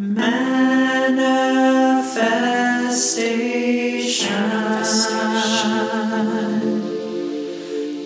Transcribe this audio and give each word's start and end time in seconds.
Manifestation. 0.00 1.20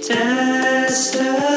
Destination. 0.03 1.54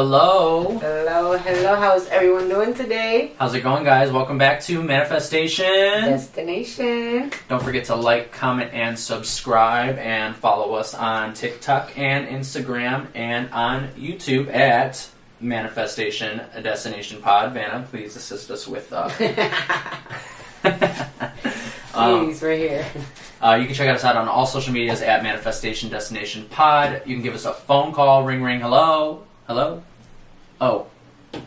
Hello, 0.00 0.78
hello. 0.78 1.36
Hello. 1.36 1.76
How's 1.76 2.08
everyone 2.08 2.48
doing 2.48 2.72
today? 2.72 3.32
How's 3.38 3.52
it 3.52 3.60
going, 3.60 3.84
guys? 3.84 4.10
Welcome 4.10 4.38
back 4.38 4.62
to 4.62 4.82
Manifestation. 4.82 5.66
Destination. 5.66 7.30
Don't 7.50 7.62
forget 7.62 7.84
to 7.84 7.96
like, 7.96 8.32
comment, 8.32 8.70
and 8.72 8.98
subscribe, 8.98 9.98
and 9.98 10.34
follow 10.34 10.72
us 10.72 10.94
on 10.94 11.34
TikTok 11.34 11.98
and 11.98 12.26
Instagram, 12.28 13.08
and 13.14 13.50
on 13.50 13.88
YouTube 13.88 14.50
at 14.54 15.06
Manifestation 15.38 16.40
Destination 16.62 17.20
Pod. 17.20 17.52
Vanna, 17.52 17.86
please 17.90 18.16
assist 18.16 18.50
us 18.50 18.66
with. 18.66 18.90
Uh, 18.90 19.10
um, 21.92 22.24
Please, 22.24 22.42
right 22.42 22.58
here. 22.58 22.86
Uh, 23.42 23.58
you 23.60 23.66
can 23.66 23.74
check 23.74 23.94
us 23.94 24.02
out 24.02 24.16
on 24.16 24.28
all 24.28 24.46
social 24.46 24.72
medias 24.72 25.02
at 25.02 25.22
Manifestation 25.22 25.90
Destination 25.90 26.46
Pod. 26.48 27.02
You 27.04 27.16
can 27.16 27.22
give 27.22 27.34
us 27.34 27.44
a 27.44 27.52
phone 27.52 27.92
call, 27.92 28.24
ring 28.24 28.42
ring, 28.42 28.60
hello, 28.60 29.24
hello. 29.46 29.82
Oh, 30.60 30.86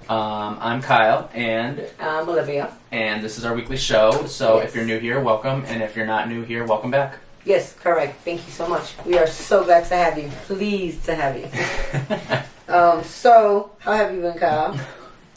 Um, 0.09 0.59
I'm 0.61 0.81
Kyle, 0.81 1.29
and 1.34 1.83
I'm 1.98 2.29
Olivia. 2.29 2.73
and 2.92 3.23
this 3.25 3.39
is 3.39 3.45
our 3.45 3.55
weekly 3.55 3.77
show. 3.77 4.27
So 4.27 4.59
Yes. 4.59 4.69
if 4.69 4.75
you're 4.77 4.84
new 4.84 4.98
here, 5.01 5.19
welcome, 5.20 5.65
and 5.67 5.83
if 5.83 5.97
you're 5.97 6.06
not 6.06 6.29
new 6.29 6.42
here, 6.45 6.65
welcome 6.65 6.91
back. 6.92 7.17
Yes, 7.45 7.73
correct. 7.75 8.20
Thank 8.25 8.47
you 8.47 8.53
so 8.53 8.67
much. 8.69 8.95
We 9.05 9.19
are 9.19 9.27
so 9.27 9.64
glad 9.64 9.84
to 9.87 9.95
have 9.97 10.19
you. 10.19 10.29
Pleased 10.47 11.05
to 11.07 11.14
have 11.14 11.37
you. 11.37 11.48
Um, 12.69 13.05
so, 13.05 13.70
how 13.79 13.92
have 13.92 14.12
you 14.12 14.20
been, 14.23 14.37
Kyle? 14.37 14.77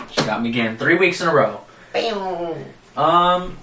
she 0.09 0.21
got 0.25 0.41
me 0.41 0.49
again, 0.49 0.77
three 0.79 0.97
weeks 0.97 1.21
in 1.21 1.27
a 1.27 1.31
row. 1.33 1.61
Bam. 1.93 2.55
Um. 2.97 3.55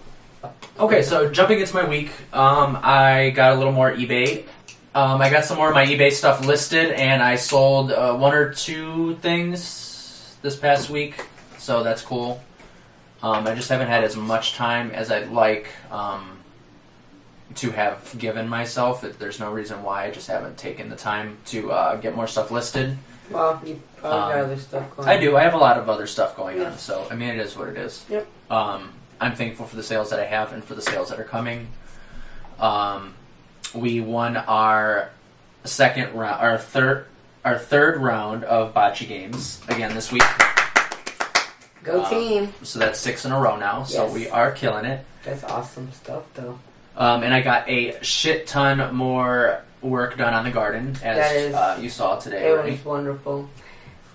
Okay, 0.78 1.02
so 1.02 1.28
jumping 1.32 1.58
into 1.58 1.74
my 1.74 1.84
week, 1.84 2.12
um, 2.32 2.78
I 2.80 3.30
got 3.30 3.54
a 3.54 3.56
little 3.56 3.72
more 3.72 3.90
eBay. 3.90 4.44
Um, 4.96 5.20
I 5.20 5.28
got 5.28 5.44
some 5.44 5.58
more 5.58 5.68
of 5.68 5.74
my 5.74 5.84
eBay 5.84 6.10
stuff 6.10 6.46
listed, 6.46 6.90
and 6.92 7.22
I 7.22 7.36
sold 7.36 7.92
uh, 7.92 8.16
one 8.16 8.32
or 8.32 8.54
two 8.54 9.16
things 9.16 10.34
this 10.40 10.56
past 10.56 10.88
week, 10.88 11.26
so 11.58 11.82
that's 11.82 12.00
cool. 12.00 12.42
Um, 13.22 13.46
I 13.46 13.54
just 13.54 13.68
haven't 13.68 13.88
had 13.88 14.04
as 14.04 14.16
much 14.16 14.54
time 14.54 14.90
as 14.92 15.10
I'd 15.10 15.30
like 15.30 15.68
um, 15.90 16.38
to 17.56 17.70
have 17.72 18.14
given 18.16 18.48
myself. 18.48 19.02
There's 19.18 19.38
no 19.38 19.52
reason 19.52 19.82
why 19.82 20.06
I 20.06 20.10
just 20.10 20.28
haven't 20.28 20.56
taken 20.56 20.88
the 20.88 20.96
time 20.96 21.36
to 21.46 21.72
uh, 21.72 21.96
get 21.96 22.16
more 22.16 22.26
stuff 22.26 22.50
listed. 22.50 22.96
Well, 23.30 23.60
you 23.66 23.82
probably 23.98 24.18
got 24.18 24.38
Um, 24.38 24.44
other 24.46 24.56
stuff 24.56 24.96
going 24.96 25.08
I 25.08 25.18
do. 25.20 25.36
I 25.36 25.42
have 25.42 25.52
a 25.52 25.58
lot 25.58 25.76
of 25.76 25.90
other 25.90 26.06
stuff 26.06 26.34
going 26.36 26.56
Yeah. 26.56 26.70
on, 26.70 26.78
so 26.78 27.06
I 27.10 27.16
mean, 27.16 27.28
it 27.28 27.38
is 27.38 27.54
what 27.54 27.68
it 27.68 27.76
is. 27.76 28.02
Yep. 28.08 28.26
Um, 28.50 28.92
I'm 29.20 29.34
thankful 29.34 29.66
for 29.66 29.76
the 29.76 29.82
sales 29.82 30.08
that 30.08 30.20
I 30.20 30.24
have 30.24 30.54
and 30.54 30.64
for 30.64 30.74
the 30.74 30.80
sales 30.82 31.10
that 31.10 31.20
are 31.20 31.24
coming. 31.24 31.66
Um, 32.58 33.12
we 33.74 34.00
won 34.00 34.36
our 34.36 35.10
second 35.64 36.14
round, 36.14 36.40
our 36.42 36.58
third, 36.58 37.06
our 37.44 37.58
third 37.58 38.00
round 38.00 38.44
of 38.44 38.74
bocce 38.74 39.06
games 39.06 39.60
again 39.68 39.94
this 39.94 40.10
week. 40.12 40.22
Go 41.82 42.02
Um, 42.02 42.10
team. 42.10 42.54
So 42.62 42.78
that's 42.78 42.98
six 42.98 43.24
in 43.24 43.32
a 43.32 43.38
row 43.38 43.56
now. 43.56 43.84
So 43.84 44.04
Yes. 44.06 44.14
we 44.14 44.28
are 44.30 44.50
killing 44.52 44.84
it. 44.84 45.04
That's 45.24 45.44
awesome 45.44 45.90
stuff, 45.92 46.22
though. 46.34 46.58
Um, 46.96 47.22
and 47.22 47.32
I 47.34 47.40
got 47.42 47.68
a 47.68 48.02
shit 48.02 48.46
ton 48.46 48.94
more 48.94 49.60
work 49.82 50.16
done 50.16 50.34
on 50.34 50.44
the 50.44 50.50
garden, 50.50 50.96
as 51.02 51.32
is- 51.32 51.54
uh, 51.54 51.76
you 51.80 51.90
saw 51.90 52.16
today. 52.16 52.48
It 52.50 52.54
right? 52.56 52.70
was 52.72 52.84
wonderful. 52.84 53.48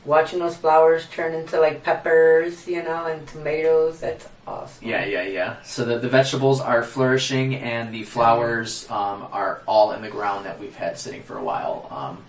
Watching 0.04 0.40
those 0.40 0.58
flowers 0.58 1.08
turn 1.10 1.34
into 1.36 1.60
like 1.60 1.84
peppers, 1.84 2.68
you 2.68 2.82
know, 2.82 3.06
and 3.06 3.28
tomatoes. 3.28 4.00
That's 4.00 4.28
awesome. 4.48 4.88
Yeah, 4.88 5.06
yeah, 5.06 5.24
yeah. 5.24 5.62
So 5.64 5.86
the, 5.86 6.00
the 6.00 6.10
vegetables 6.10 6.60
are 6.60 6.82
flourishing 6.84 7.56
and 7.56 7.94
the 7.94 8.04
flowers 8.04 8.90
um, 8.90 9.28
are 9.32 9.62
all 9.68 9.92
in 9.92 10.02
the 10.02 10.10
ground 10.10 10.46
that 10.48 10.60
we've 10.60 10.76
had 10.76 10.98
sitting 10.98 11.22
for 11.22 11.38
a 11.38 11.44
while. 11.44 11.88
Um, 11.92 12.24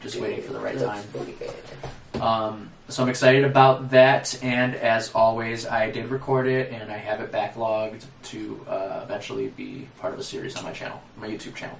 Just 0.00 0.16
waiting 0.16 0.42
for 0.42 0.54
the 0.54 0.58
right 0.60 0.78
time. 0.78 1.04
um, 2.20 2.70
so 2.88 3.02
I'm 3.02 3.08
excited 3.10 3.44
about 3.44 3.90
that. 3.90 4.42
And 4.42 4.74
as 4.74 5.12
always, 5.14 5.66
I 5.66 5.90
did 5.90 6.08
record 6.08 6.46
it 6.46 6.72
and 6.72 6.90
I 6.90 6.96
have 6.96 7.20
it 7.20 7.30
backlogged 7.30 8.04
to 8.24 8.64
uh, 8.68 9.00
eventually 9.04 9.48
be 9.48 9.86
part 9.98 10.14
of 10.14 10.18
a 10.18 10.22
series 10.22 10.56
on 10.56 10.64
my 10.64 10.72
channel, 10.72 11.00
my 11.18 11.28
YouTube 11.28 11.54
channel. 11.54 11.78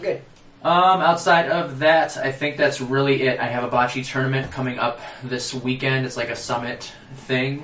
Good. 0.00 0.22
Um, 0.62 1.00
outside 1.00 1.48
of 1.50 1.78
that, 1.78 2.18
I 2.18 2.32
think 2.32 2.58
that's 2.58 2.80
really 2.80 3.22
it. 3.22 3.40
I 3.40 3.46
have 3.46 3.64
a 3.64 3.68
bocce 3.68 4.06
tournament 4.06 4.52
coming 4.52 4.78
up 4.78 5.00
this 5.24 5.54
weekend. 5.54 6.04
It's 6.04 6.16
like 6.18 6.28
a 6.28 6.36
summit 6.36 6.92
thing. 7.14 7.62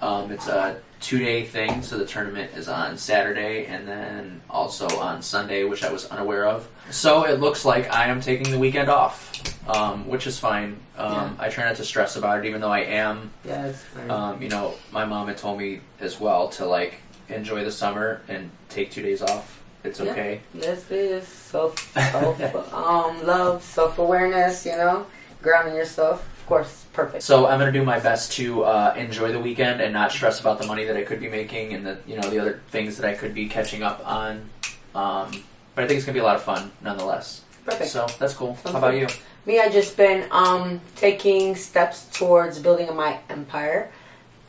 Um, 0.00 0.30
it's 0.30 0.48
a 0.48 0.80
two 1.00 1.18
day 1.18 1.44
thing, 1.44 1.82
so 1.82 1.98
the 1.98 2.06
tournament 2.06 2.52
is 2.56 2.68
on 2.68 2.96
Saturday 2.96 3.66
and 3.66 3.86
then 3.86 4.40
also 4.48 4.88
on 4.98 5.20
Sunday, 5.22 5.64
which 5.64 5.84
I 5.84 5.92
was 5.92 6.06
unaware 6.06 6.46
of. 6.46 6.66
So 6.90 7.24
it 7.24 7.38
looks 7.38 7.64
like 7.64 7.92
I 7.92 8.06
am 8.06 8.20
taking 8.20 8.50
the 8.50 8.58
weekend 8.58 8.88
off, 8.88 9.30
um, 9.68 10.08
which 10.08 10.26
is 10.26 10.38
fine. 10.38 10.78
Um, 10.96 11.36
I 11.38 11.50
try 11.50 11.64
not 11.66 11.76
to 11.76 11.84
stress 11.84 12.16
about 12.16 12.38
it, 12.38 12.48
even 12.48 12.60
though 12.60 12.72
I 12.72 12.80
am. 12.80 13.30
Yeah, 13.44 13.66
it's 13.66 13.82
fine. 13.82 14.10
Um, 14.10 14.42
you 14.42 14.48
know, 14.48 14.74
my 14.90 15.04
mom 15.04 15.28
had 15.28 15.36
told 15.36 15.58
me 15.58 15.80
as 16.00 16.18
well 16.18 16.48
to 16.50 16.64
like 16.64 17.00
enjoy 17.28 17.62
the 17.64 17.72
summer 17.72 18.22
and 18.26 18.50
take 18.70 18.90
two 18.90 19.02
days 19.02 19.20
off. 19.20 19.57
It's 19.88 20.00
Yeah. 20.00 20.12
okay. 20.12 20.40
this 20.54 20.90
is 20.90 21.26
self, 21.26 21.78
self 21.92 22.40
um, 22.74 23.24
love, 23.26 23.62
self 23.62 23.98
awareness. 23.98 24.64
You 24.66 24.72
know, 24.72 25.06
grounding 25.42 25.74
yourself. 25.74 26.20
Of 26.40 26.46
course, 26.46 26.84
perfect. 26.92 27.22
So 27.22 27.46
I'm 27.46 27.58
gonna 27.58 27.72
do 27.72 27.84
my 27.84 27.98
best 27.98 28.32
to 28.32 28.64
uh, 28.64 28.94
enjoy 28.96 29.32
the 29.32 29.40
weekend 29.40 29.80
and 29.80 29.92
not 29.92 30.12
stress 30.12 30.40
about 30.40 30.58
the 30.60 30.66
money 30.66 30.84
that 30.84 30.96
I 30.96 31.02
could 31.02 31.20
be 31.20 31.28
making 31.28 31.74
and 31.74 31.84
the 31.86 31.98
you 32.06 32.16
know 32.20 32.28
the 32.30 32.38
other 32.38 32.60
things 32.70 32.96
that 32.98 33.08
I 33.08 33.14
could 33.14 33.34
be 33.34 33.48
catching 33.48 33.82
up 33.82 34.00
on. 34.06 34.48
Um, 34.94 35.30
but 35.74 35.84
I 35.84 35.86
think 35.86 35.98
it's 35.98 36.04
gonna 36.06 36.14
be 36.14 36.20
a 36.20 36.24
lot 36.24 36.36
of 36.36 36.42
fun 36.42 36.70
nonetheless. 36.82 37.42
Perfect. 37.64 37.90
So 37.90 38.06
that's 38.18 38.34
cool. 38.34 38.56
Sounds 38.56 38.72
How 38.72 38.78
about 38.78 38.92
good. 38.92 39.10
you? 39.10 39.16
Me, 39.46 39.60
I 39.60 39.68
just 39.70 39.96
been 39.96 40.26
um, 40.30 40.80
taking 40.96 41.54
steps 41.56 42.06
towards 42.12 42.58
building 42.58 42.94
my 42.94 43.18
empire. 43.30 43.90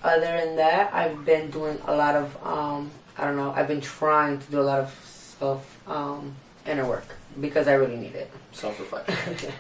Other 0.04 0.26
than 0.26 0.56
that, 0.58 0.94
I've 0.94 1.24
been 1.26 1.52
doing 1.52 1.78
a 1.86 1.94
lot 1.96 2.16
of 2.16 2.36
um, 2.46 2.90
I 3.18 3.26
don't 3.26 3.36
know. 3.36 3.52
I've 3.52 3.68
been 3.68 3.82
trying 3.82 4.40
to 4.40 4.52
do 4.52 4.62
a 4.62 4.68
lot 4.72 4.80
of 4.80 4.90
self 5.40 5.80
um, 5.88 6.36
inner 6.68 6.86
work 6.86 7.08
because 7.40 7.68
I 7.68 7.74
really 7.74 7.98
need 7.98 8.16
it. 8.16 8.30
Self 8.52 8.80
reflection. 8.80 9.52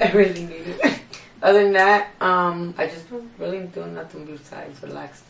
I 0.00 0.12
really 0.12 0.44
need 0.44 0.66
it. 0.66 1.00
Other 1.42 1.64
than 1.64 1.72
that, 1.72 2.10
um, 2.20 2.74
I 2.76 2.86
just 2.86 3.06
really 3.38 3.66
doing 3.66 3.94
nothing 3.94 4.24
besides 4.26 4.82
relax. 4.82 5.22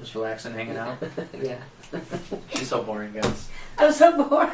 Just 0.00 0.14
relaxing, 0.14 0.54
hanging 0.54 0.76
out. 0.76 0.96
yeah. 1.42 1.58
She's 2.48 2.68
so 2.68 2.82
boring, 2.82 3.12
guys. 3.12 3.48
I'm 3.78 3.92
so 3.92 4.24
bored. 4.24 4.50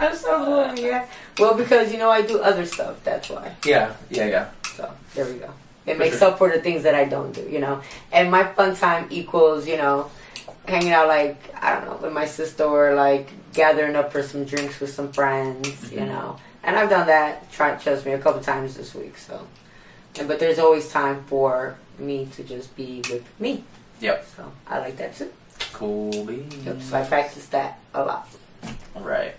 I'm 0.00 0.14
so 0.14 0.44
bored. 0.44 0.78
Yeah. 0.78 1.06
Well, 1.38 1.54
because 1.54 1.92
you 1.92 1.98
know 1.98 2.10
I 2.10 2.22
do 2.22 2.40
other 2.40 2.64
stuff. 2.64 3.02
That's 3.04 3.28
why. 3.28 3.54
Yeah, 3.66 3.94
yeah, 4.10 4.26
yeah. 4.26 4.50
So 4.76 4.90
there 5.14 5.26
we 5.26 5.34
go. 5.34 5.50
It 5.86 5.94
For 5.94 5.98
makes 5.98 6.18
sure. 6.20 6.28
up 6.28 6.38
for 6.38 6.50
the 6.50 6.60
things 6.60 6.82
that 6.84 6.94
I 6.94 7.04
don't 7.04 7.32
do, 7.32 7.42
you 7.42 7.58
know. 7.58 7.82
And 8.12 8.30
my 8.30 8.44
fun 8.44 8.74
time 8.74 9.06
equals, 9.10 9.66
you 9.66 9.76
know, 9.76 10.10
hanging 10.66 10.92
out 10.92 11.08
like 11.08 11.36
I 11.62 11.74
don't 11.74 11.86
know 11.86 11.96
with 12.02 12.12
my 12.12 12.24
sister 12.26 12.64
or 12.64 12.94
like 12.94 13.30
gathering 13.52 13.96
up 13.96 14.12
for 14.12 14.22
some 14.22 14.44
drinks 14.44 14.80
with 14.80 14.90
some 14.92 15.12
friends, 15.12 15.92
you 15.92 15.98
Mhm. 16.00 16.08
know. 16.08 16.36
And 16.62 16.76
I've 16.76 16.88
done 16.88 17.06
that, 17.08 17.50
try 17.52 17.74
trust 17.76 18.06
me, 18.06 18.12
a 18.12 18.18
couple 18.18 18.40
times 18.40 18.74
this 18.76 18.94
week. 18.94 19.18
So, 19.18 19.46
and, 20.18 20.26
but 20.26 20.38
there's 20.38 20.58
always 20.58 20.88
time 20.90 21.22
for 21.26 21.76
me 21.98 22.26
to 22.36 22.42
just 22.42 22.74
be 22.74 23.02
with 23.10 23.24
me. 23.38 23.64
Yep. 24.00 24.26
So 24.36 24.50
I 24.66 24.78
like 24.78 24.96
that 24.96 25.14
too. 25.16 25.30
Cool 25.72 26.24
beans. 26.24 26.54
Yep. 26.64 26.80
So 26.82 26.96
I 26.98 27.04
practice 27.04 27.46
that 27.46 27.78
a 27.92 28.02
lot. 28.02 28.28
All 28.96 29.02
right. 29.02 29.34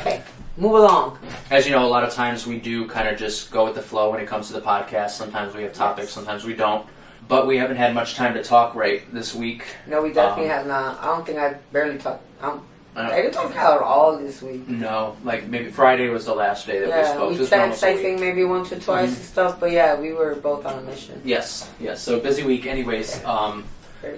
Okay. 0.00 0.22
move 0.58 0.72
along. 0.74 1.18
As 1.50 1.66
you 1.66 1.72
know, 1.72 1.84
a 1.84 1.88
lot 1.88 2.02
of 2.04 2.12
times 2.12 2.46
we 2.46 2.58
do 2.58 2.86
kind 2.86 3.08
of 3.08 3.16
just 3.18 3.50
go 3.50 3.64
with 3.64 3.74
the 3.74 3.82
flow 3.82 4.10
when 4.10 4.20
it 4.20 4.26
comes 4.26 4.46
to 4.48 4.52
the 4.54 4.60
podcast. 4.60 5.10
Sometimes 5.10 5.54
we 5.54 5.62
have 5.62 5.72
topics, 5.74 6.08
Yes. 6.08 6.14
sometimes 6.14 6.44
we 6.44 6.54
don't. 6.54 6.86
But 7.28 7.46
we 7.46 7.56
haven't 7.58 7.76
had 7.76 7.94
much 7.94 8.14
time 8.14 8.34
to 8.34 8.42
talk 8.42 8.74
right 8.74 9.02
this 9.12 9.34
week. 9.34 9.64
No, 9.86 10.00
we 10.02 10.12
definitely 10.12 10.50
Um, 10.50 10.58
have 10.58 10.66
not. 10.66 11.02
I 11.02 11.06
don't 11.06 11.26
think 11.26 11.38
I 11.38 11.54
barely 11.72 11.98
talked. 11.98 12.22
I 12.42 12.52
I 12.98 13.16
didn't 13.20 13.32
talk 13.34 13.54
out 13.56 13.82
all 13.82 14.16
this 14.16 14.40
week. 14.40 14.66
No, 14.68 15.16
like 15.22 15.46
maybe 15.48 15.70
Friday 15.70 16.08
was 16.08 16.24
the 16.24 16.34
last 16.34 16.66
day 16.66 16.78
that 16.78 16.86
we 16.86 16.94
Yeah, 16.94 17.12
spoke. 17.12 17.30
we 17.38 17.46
text 17.46 17.84
I 17.84 17.94
think 17.96 18.20
maybe 18.20 18.42
once 18.44 18.72
or 18.72 18.78
twice 18.78 19.10
Mhm. 19.10 19.16
and 19.16 19.24
stuff, 19.24 19.60
but 19.60 19.70
yeah, 19.70 19.96
we 20.00 20.12
were 20.14 20.34
both 20.36 20.64
on 20.64 20.78
a 20.78 20.80
mission. 20.82 21.20
Yes, 21.24 21.68
yes. 21.78 22.00
So 22.00 22.18
busy 22.20 22.42
week, 22.42 22.64
anyways. 22.66 23.22
Um, 23.24 23.64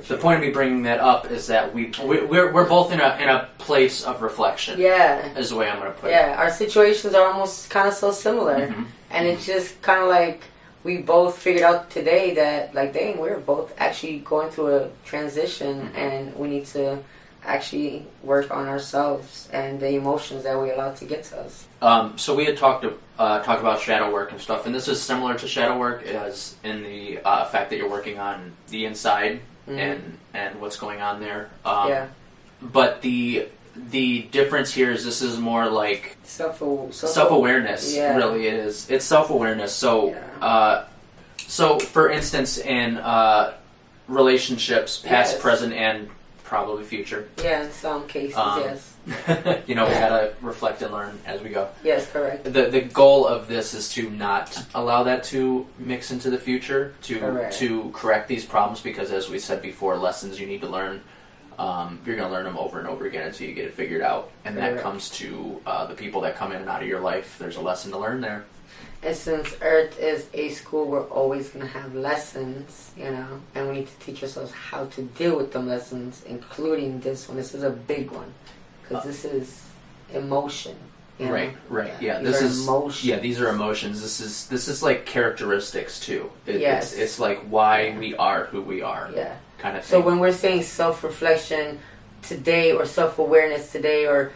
the 0.07 0.17
point 0.17 0.37
of 0.37 0.43
me 0.47 0.51
bringing 0.53 0.83
that 0.85 1.01
up 1.01 1.29
is 1.31 1.47
that 1.49 1.75
we 1.75 1.93
we- 2.05 2.21
we're 2.21 2.53
we're 2.53 2.69
both 2.69 2.93
in 2.93 3.01
a 3.01 3.17
in 3.21 3.29
a 3.29 3.49
place 3.59 4.05
of 4.05 4.23
reflection. 4.23 4.79
Yeah, 4.79 5.27
Is 5.37 5.49
the 5.51 5.57
way 5.57 5.69
I'm 5.69 5.81
going 5.81 5.93
to 5.93 5.99
put 5.99 6.11
it. 6.11 6.13
yeah. 6.13 6.37
Our 6.39 6.51
situations 6.51 7.15
are 7.15 7.27
almost 7.27 7.71
kind 7.71 7.89
of 7.89 7.95
so 7.95 8.13
similar, 8.13 8.59
Mhm. 8.69 8.85
and 9.11 9.27
it's 9.27 9.45
just 9.47 9.81
kind 9.83 10.03
of 10.03 10.09
like 10.09 10.43
we 10.88 10.96
both 10.96 11.37
figured 11.37 11.64
out 11.64 11.90
today 11.90 12.32
that 12.35 12.75
like, 12.75 12.94
dang, 12.94 13.19
we're 13.19 13.38
both 13.38 13.75
actually 13.79 14.20
going 14.20 14.49
through 14.50 14.75
a 14.75 14.88
transition, 15.05 15.75
Mhm. 15.82 15.99
and 16.05 16.35
we 16.40 16.49
need 16.49 16.64
to 16.76 16.99
actually 17.44 18.06
work 18.23 18.50
on 18.50 18.67
ourselves 18.69 19.49
and 19.52 19.79
the 19.81 19.90
emotions 20.02 20.44
that 20.44 20.56
we 20.61 20.70
allow 20.70 20.90
to 20.93 21.05
get 21.05 21.23
to 21.25 21.35
us. 21.44 21.67
Um, 21.82 22.17
so 22.17 22.35
we 22.35 22.44
had 22.46 22.56
talked 22.56 22.87
uh, 23.19 23.40
talked 23.43 23.61
about 23.61 23.81
shadow 23.81 24.11
work 24.12 24.31
and 24.32 24.40
stuff, 24.40 24.64
and 24.67 24.73
this 24.75 24.87
is 24.88 24.99
similar 25.02 25.35
to 25.43 25.46
shadow 25.49 25.76
work 25.76 26.05
as 26.06 26.55
in 26.64 26.82
the 26.85 27.19
uh, 27.25 27.44
fact 27.52 27.69
that 27.70 27.76
you're 27.76 27.90
working 27.99 28.19
on 28.19 28.52
the 28.70 28.87
inside 28.87 29.40
Mhm. 29.69 29.79
and 29.79 30.19
and 30.35 30.61
what's 30.61 30.76
going 30.85 31.00
on 31.02 31.20
there. 31.20 31.50
Um, 31.67 31.88
yeah, 31.88 32.06
But 32.61 33.02
the 33.02 33.46
the 33.91 34.23
difference 34.23 34.73
here 34.73 34.91
is 34.91 35.05
this 35.05 35.23
is 35.23 35.39
more 35.39 35.69
like 35.69 36.17
self 36.25 36.59
self 36.93 37.31
awareness. 37.31 37.95
Yeah. 37.95 38.17
Really, 38.17 38.47
it 38.47 38.55
is. 38.55 38.91
It's 38.91 39.05
self 39.05 39.31
awareness. 39.31 39.73
So, 39.73 40.11
Yeah. 40.11 40.45
uh, 40.47 40.85
so 41.47 41.79
for 41.79 42.11
instance, 42.11 42.59
in 42.59 42.99
uh, 42.99 43.55
relationships, 44.09 44.99
past, 44.99 45.35
Yes. 45.35 45.43
present, 45.43 45.73
and 45.75 46.09
probably 46.45 46.83
future, 46.85 47.29
Yeah, 47.43 47.65
in 47.65 47.73
some 47.73 48.07
cases, 48.09 48.37
Um, 48.39 48.61
yes, 48.63 48.95
you 49.67 49.75
know, 49.75 49.85
we 49.87 49.93
gotta 49.93 50.33
reflect 50.41 50.81
and 50.81 50.93
learn 50.95 51.19
as 51.27 51.43
we 51.43 51.51
go. 51.51 51.69
yes, 51.85 52.07
correct. 52.11 52.45
The 52.45 52.65
the 52.71 52.81
goal 52.81 53.27
of 53.27 53.49
this 53.49 53.75
is 53.75 53.91
to 53.95 54.09
not 54.09 54.59
allow 54.75 55.03
that 55.03 55.25
to 55.25 55.67
mix 55.79 56.11
into 56.11 56.31
the 56.31 56.39
future, 56.39 56.95
to 57.03 57.19
Correct. 57.21 57.55
to 57.59 57.91
correct 57.93 58.29
these 58.29 58.47
problems 58.47 58.81
because, 58.81 59.13
as 59.13 59.29
we 59.29 59.39
said 59.39 59.61
before, 59.61 59.97
lessons 59.99 60.41
you 60.41 60.47
need 60.47 60.63
to 60.63 60.69
learn. 60.69 61.03
Um, 61.59 61.99
you're 62.07 62.15
going 62.17 62.29
to 62.29 62.33
learn 62.33 62.45
them 62.45 62.57
over 62.57 62.79
and 62.79 62.87
over 62.87 63.07
again 63.07 63.27
until 63.27 63.49
you 63.49 63.55
get 63.55 63.65
it 63.65 63.75
figured 63.75 64.03
out, 64.03 64.31
and 64.45 64.57
that 64.57 64.71
Correct. 64.71 64.83
comes 64.83 65.11
to 65.11 65.61
uh, 65.67 65.87
the 65.87 65.95
people 65.95 66.21
that 66.21 66.37
come 66.37 66.53
in 66.53 66.61
and 66.61 66.69
out 66.71 66.83
of 66.83 66.89
your 66.89 67.01
life. 67.01 67.37
There's 67.39 67.57
a 67.57 67.61
lesson 67.61 67.91
to 67.93 67.99
learn 67.99 68.21
there. 68.21 68.45
And 69.03 69.15
since 69.17 69.57
Earth 69.61 69.99
is 70.01 70.27
a 70.35 70.51
school, 70.51 70.87
we're 70.87 71.05
always 71.09 71.49
going 71.51 71.65
to 71.67 71.73
have 71.73 71.95
lessons, 71.95 72.91
you 72.97 73.11
know, 73.11 73.41
and 73.55 73.69
we 73.69 73.75
need 73.75 73.87
to 73.89 73.99
teach 74.05 74.23
ourselves 74.23 74.51
how 74.53 74.87
to 74.87 75.03
deal 75.03 75.37
with 75.37 75.53
them 75.53 75.69
lessons, 75.69 76.23
including 76.27 77.01
this 77.01 77.29
one. 77.29 77.37
This 77.37 77.55
is 77.55 77.63
a 77.63 77.71
big 77.71 78.11
one 78.11 78.33
because 78.83 79.05
this 79.05 79.25
is 79.25 79.65
emotion. 80.13 80.77
you 81.19 81.27
know? 81.27 81.33
Right, 81.33 81.57
right, 81.69 81.93
yeah. 82.01 82.19
These 82.21 82.41
this 82.41 82.43
is 82.43 82.63
emotions. 82.69 83.05
yeah. 83.05 83.19
These 83.19 83.41
are 83.41 83.49
emotions. 83.49 84.01
This 84.03 84.21
is 84.21 84.47
this 84.49 84.69
is 84.69 84.83
like 84.83 85.07
characteristics 85.07 86.01
too. 86.01 86.31
It, 86.47 86.61
Yes. 86.61 86.93
it's, 86.93 87.01
it's 87.03 87.19
like 87.21 87.41
why 87.49 87.97
we 87.99 88.15
are 88.17 88.45
who 88.47 88.63
we 88.63 88.83
are, 88.83 89.11
Yeah. 89.15 89.35
Kind 89.59 89.77
of 89.77 89.85
So 89.85 90.01
when 90.01 90.19
we're 90.19 90.33
saying 90.33 90.63
self-reflection 90.63 91.79
today 92.23 92.73
or 92.73 92.87
self-awareness 92.87 93.73
today, 93.73 94.07
or 94.07 94.33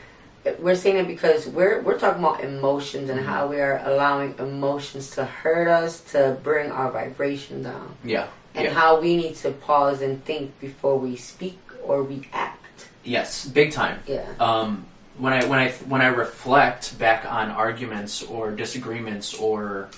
we're 0.59 0.75
saying 0.75 0.97
it 0.97 1.07
because 1.07 1.47
we're 1.47 1.81
we're 1.83 1.99
talking 1.99 2.23
about 2.23 2.43
emotions 2.43 3.11
and 3.11 3.21
how 3.21 3.47
we 3.47 3.61
are 3.61 3.81
allowing 3.85 4.35
emotions 4.39 5.11
to 5.13 5.25
hurt 5.25 5.69
us, 5.69 6.01
to 6.13 6.39
bring 6.43 6.71
our 6.71 6.91
vibration 6.91 7.63
down. 7.63 7.95
yeah, 8.05 8.27
and 8.55 8.67
yeah. 8.67 8.73
how 8.73 9.01
we 9.01 9.17
need 9.17 9.37
to 9.37 9.51
pause 9.51 10.03
and 10.03 10.25
think 10.25 10.59
before 10.61 10.99
we 10.99 11.17
speak 11.17 11.59
or 11.85 12.03
react. 12.03 12.89
yes, 13.05 13.47
big 13.47 13.73
time. 13.73 14.01
Yeah. 14.07 14.27
um, 14.41 14.87
when 15.19 15.33
I 15.33 15.45
when 15.45 15.59
I 15.59 15.71
when 15.89 16.01
I 16.01 16.07
reflect 16.07 16.99
back 16.99 17.31
on 17.31 17.51
arguments 17.51 18.23
or 18.23 18.51
disagreements 18.51 19.35
or 19.35 19.89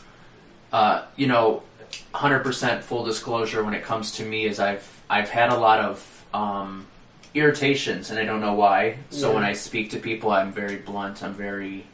uh, 0.75 1.05
you 1.15 1.29
know, 1.29 1.62
hundred 2.14 2.41
percent 2.41 2.82
full 2.82 3.05
disclosure 3.05 3.62
when 3.64 3.75
it 3.75 3.82
comes 3.82 4.12
to 4.12 4.25
me 4.25 4.46
is 4.46 4.58
I've 4.61 4.88
I've 5.11 5.29
had 5.29 5.50
a 5.50 5.56
lot 5.56 5.81
of 5.81 6.25
um, 6.32 6.87
irritations 7.35 8.11
and 8.11 8.19
I 8.19 8.25
don't 8.25 8.41
know 8.41 8.55
why. 8.55 8.99
So 9.11 9.29
Yeah. 9.29 9.35
when 9.37 9.44
I 9.44 9.52
speak 9.52 9.91
to 9.91 9.99
people, 9.99 10.31
I'm 10.31 10.52
very 10.52 10.76
blunt. 10.76 11.23
I'm 11.23 11.35
very 11.35 11.85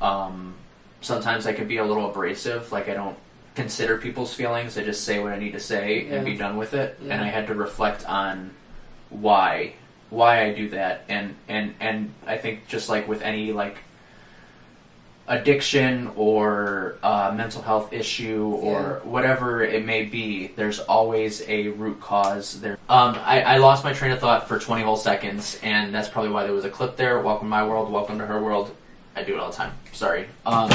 um, 0.00 0.54
sometimes 1.00 1.46
I 1.46 1.52
can 1.52 1.66
be 1.68 1.78
a 1.78 1.84
little 1.84 2.08
abrasive. 2.10 2.70
Like 2.72 2.88
I 2.88 2.94
don't 2.94 3.16
consider 3.54 3.98
people's 3.98 4.32
feelings. 4.34 4.78
I 4.78 4.84
just 4.84 5.04
say 5.04 5.18
what 5.18 5.32
I 5.32 5.38
need 5.38 5.52
to 5.52 5.60
say 5.60 6.06
and 6.08 6.24
be 6.24 6.36
done 6.36 6.56
with 6.56 6.74
it. 6.74 6.98
Yeah. 7.02 7.14
And 7.14 7.22
I 7.24 7.26
had 7.28 7.46
to 7.48 7.54
reflect 7.54 8.06
on 8.08 8.50
why 9.10 9.74
why 10.10 10.44
I 10.44 10.52
do 10.54 10.70
that 10.70 11.04
and 11.08 11.34
and 11.48 11.74
and 11.80 12.14
I 12.26 12.38
think 12.38 12.66
just 12.68 12.88
like 12.88 13.06
with 13.08 13.20
any 13.22 13.52
like 13.52 13.76
addiction 15.28 16.10
or 16.16 16.96
uh, 17.02 17.32
mental 17.36 17.62
health 17.62 17.92
issue 17.92 18.58
or 18.62 19.00
whatever 19.04 19.62
it 19.62 19.84
may 19.84 20.04
be 20.04 20.48
there's 20.56 20.80
always 20.80 21.46
a 21.48 21.68
root 21.68 22.00
cause 22.00 22.60
there 22.60 22.78
um, 22.88 23.14
I, 23.24 23.42
I 23.42 23.56
lost 23.58 23.84
my 23.84 23.92
train 23.92 24.10
of 24.10 24.18
thought 24.18 24.48
for 24.48 24.58
20 24.58 24.82
whole 24.82 24.96
seconds 24.96 25.58
and 25.62 25.94
that's 25.94 26.08
probably 26.08 26.30
why 26.30 26.44
there 26.44 26.54
was 26.54 26.64
a 26.64 26.70
clip 26.70 26.96
there 26.96 27.20
welcome 27.20 27.46
to 27.46 27.50
my 27.50 27.66
world 27.66 27.92
welcome 27.92 28.18
to 28.18 28.26
her 28.26 28.42
world 28.42 28.74
I 29.14 29.22
do 29.22 29.34
it 29.34 29.38
all 29.38 29.50
the 29.50 29.56
time 29.56 29.72
sorry 29.92 30.26
um, 30.46 30.70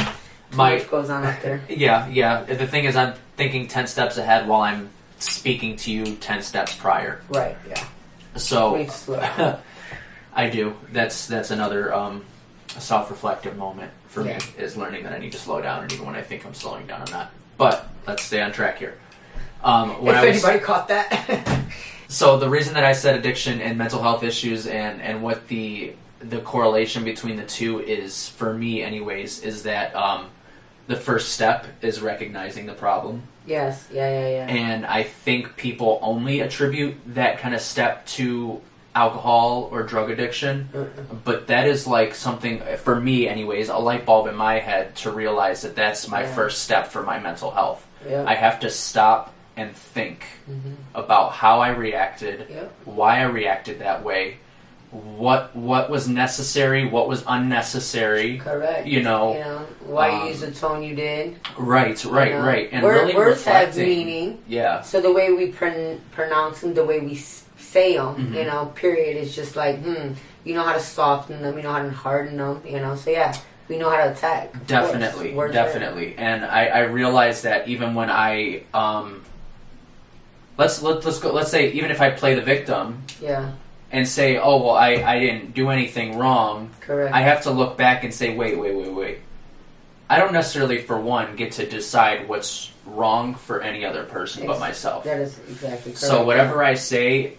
my 0.56 0.80
goes 0.80 1.10
on 1.10 1.24
up 1.24 1.42
there. 1.42 1.62
yeah, 1.70 2.08
yeah. 2.08 2.44
The 2.44 2.68
thing 2.68 2.86
is, 2.86 2.96
I'm 2.96 3.14
thinking 3.38 3.68
ten 3.68 3.88
steps 3.88 4.18
ahead 4.18 4.48
while 4.48 4.62
I'm 4.62 4.90
speaking 5.20 5.76
to 5.78 5.92
you 5.92 6.16
ten 6.16 6.42
steps 6.42 6.76
prior. 6.76 7.22
Right. 7.30 7.58
Yeah. 7.68 7.86
So 8.36 8.74
We 8.74 8.80
need 8.80 8.90
to 8.90 8.94
slow 8.94 9.20
down. 9.20 9.60
I 10.34 10.50
do. 10.50 10.76
That's 10.92 11.28
that's 11.28 11.52
another 11.52 11.94
um, 11.94 12.26
self-reflective 12.82 13.58
moment 13.58 13.92
for 14.08 14.26
Yeah. 14.26 14.38
me 14.38 14.44
is 14.58 14.76
learning 14.78 15.04
that 15.04 15.14
I 15.14 15.18
need 15.20 15.32
to 15.34 15.38
slow 15.38 15.62
down, 15.62 15.84
and 15.84 15.92
even 15.94 16.06
when 16.06 16.16
I 16.16 16.22
think 16.22 16.46
I'm 16.46 16.54
slowing 16.54 16.86
down, 16.88 17.04
I'm 17.06 17.12
not. 17.12 17.32
But 17.58 17.88
let's 18.08 18.24
stay 18.24 18.42
on 18.42 18.52
track 18.52 18.78
here. 18.80 18.96
Um, 19.64 20.02
when 20.04 20.16
if 20.16 20.22
I 20.22 20.26
was, 20.28 20.44
anybody 20.44 20.64
caught 20.64 20.88
that. 20.90 21.62
so 22.08 22.38
the 22.38 22.50
reason 22.50 22.74
that 22.74 22.84
I 22.84 22.94
said 22.94 23.16
addiction 23.16 23.62
and 23.62 23.78
mental 23.78 24.02
health 24.02 24.24
issues 24.24 24.68
and 24.68 25.02
and 25.02 25.22
what 25.24 25.48
the 25.48 25.94
the 26.20 26.40
correlation 26.40 27.04
between 27.04 27.36
the 27.36 27.44
two 27.46 27.80
is 27.82 28.30
for 28.30 28.54
me, 28.54 28.82
anyways, 28.82 29.42
is 29.42 29.64
that 29.64 29.94
um, 29.96 30.28
the 30.88 30.96
first 30.96 31.34
step 31.34 31.66
is 31.82 32.02
recognizing 32.02 32.66
the 32.66 32.74
problem. 32.74 33.24
yes. 33.46 33.88
Yeah. 33.92 34.10
Yeah. 34.10 34.30
Yeah. 34.30 34.48
And 34.48 34.86
I 34.86 35.04
think 35.04 35.56
people 35.58 36.00
only 36.02 36.40
attribute 36.42 36.96
that 37.14 37.40
kind 37.40 37.54
of 37.54 37.60
step 37.62 38.06
to 38.08 38.62
alcohol 38.96 39.70
or 39.72 39.84
drug 39.84 40.10
addiction. 40.12 40.70
But 41.26 41.48
that 41.48 41.68
is 41.68 41.88
like 41.88 42.16
something, 42.16 42.62
for 42.78 43.00
me, 43.00 43.28
anyways, 43.28 43.70
a 43.70 43.78
light 43.78 44.06
bulb 44.06 44.28
in 44.28 44.36
my 44.36 44.60
head 44.60 44.96
to 44.98 45.12
realize 45.12 45.62
that 45.64 45.76
that's 45.76 46.08
my 46.08 46.22
Yeah. 46.22 46.34
first 46.36 46.62
step 46.64 46.88
for 46.88 47.04
my 47.04 47.20
mental 47.20 47.52
health. 47.52 47.86
Yep. 48.08 48.28
I 48.28 48.36
have 48.36 48.60
to 48.62 48.70
stop 48.70 49.34
and 49.56 49.76
think 49.76 50.26
Mhm. 50.50 50.76
about 50.96 51.32
how 51.34 51.60
I 51.60 51.70
reacted, 51.70 52.48
Yep. 52.50 52.72
why 52.86 53.20
I 53.20 53.24
reacted 53.24 53.80
that 53.80 54.04
way, 54.04 54.38
what 54.94 55.56
what 55.56 55.90
was 55.90 56.08
necessary, 56.08 56.86
what 56.86 57.08
was 57.08 57.24
unnecessary. 57.28 58.38
Correct. 58.38 58.86
You 58.88 59.02
know, 59.02 59.34
You 59.34 59.40
know 59.40 59.66
why 59.88 60.10
um, 60.10 60.22
you 60.22 60.28
use 60.30 60.42
the 60.42 60.52
tone 60.52 60.84
you 60.84 60.96
did. 60.96 61.40
Right, 61.58 62.04
right, 62.06 62.32
you 62.32 62.38
know? 62.38 62.46
right, 62.46 62.70
and 62.72 62.84
Word- 62.84 62.94
really 63.02 63.16
words 63.16 63.44
have 63.46 63.76
meaning. 63.76 64.42
Yeah, 64.48 64.82
So 64.82 65.02
the 65.02 65.12
way 65.12 65.32
we 65.32 65.48
pron- 65.48 66.00
pronounce 66.12 66.62
them, 66.62 66.74
the 66.74 66.86
way 66.86 67.00
we 67.00 67.16
say 67.16 67.96
them, 67.98 68.16
Mhm. 68.16 68.36
you 68.36 68.46
know, 68.46 68.72
period, 68.76 69.18
is 69.18 69.36
just 69.36 69.56
like, 69.56 69.82
hmm, 69.84 70.14
you 70.44 70.54
know 70.54 70.64
how 70.64 70.74
to 70.74 70.80
soften 70.80 71.42
them, 71.42 71.58
you 71.58 71.64
know 71.64 71.72
how 71.72 71.82
to 71.82 71.90
harden 71.90 72.38
them, 72.38 72.62
you 72.68 72.80
know. 72.80 72.96
So 72.96 73.10
yeah, 73.10 73.34
we 73.68 73.78
know 73.78 73.90
how 73.90 73.98
to 73.98 74.12
attack. 74.12 74.54
Definitely. 74.68 75.34
Words 75.34 75.54
definitely, 75.54 76.14
and 76.18 76.46
I, 76.46 76.66
I 76.68 76.80
realize 76.82 77.42
that 77.44 77.68
even 77.68 77.96
when 77.96 78.10
I 78.12 78.64
um, 78.76 79.24
let's 80.58 80.84
let, 80.84 81.04
let's 81.04 81.20
go. 81.20 81.32
Let's 81.34 81.50
say 81.50 81.72
even 81.72 81.90
if 81.90 82.00
I 82.02 82.12
play 82.12 82.36
the 82.36 82.42
victim 82.42 83.02
Yeah, 83.22 83.52
and 83.94 84.08
say, 84.08 84.38
oh 84.38 84.58
well, 84.58 84.76
I, 84.76 84.96
I 84.96 85.20
didn't 85.20 85.54
do 85.54 85.70
anything 85.70 86.18
wrong, 86.18 86.72
correct. 86.82 87.14
I 87.14 87.22
have 87.22 87.44
to 87.44 87.52
look 87.52 87.78
back 87.78 88.04
and 88.04 88.14
say, 88.14 88.36
wait, 88.36 88.58
wait, 88.58 88.76
wait, 88.76 88.92
wait. 88.92 89.20
I 90.10 90.18
don't 90.18 90.34
necessarily, 90.34 90.80
for 90.80 91.00
one, 91.00 91.36
get 91.36 91.54
to 91.54 91.70
decide 91.70 92.28
what's 92.28 92.72
wrong 92.86 93.36
for 93.36 93.62
any 93.62 93.86
other 93.86 94.04
person 94.04 94.46
but 94.46 94.54
Ex- 94.54 94.60
myself. 94.60 95.04
that 95.06 95.20
is 95.22 95.40
exactly 95.48 95.92
correct. 95.94 96.00
So 96.00 96.26
whatever 96.26 96.64
I 96.64 96.74
say, 96.74 97.38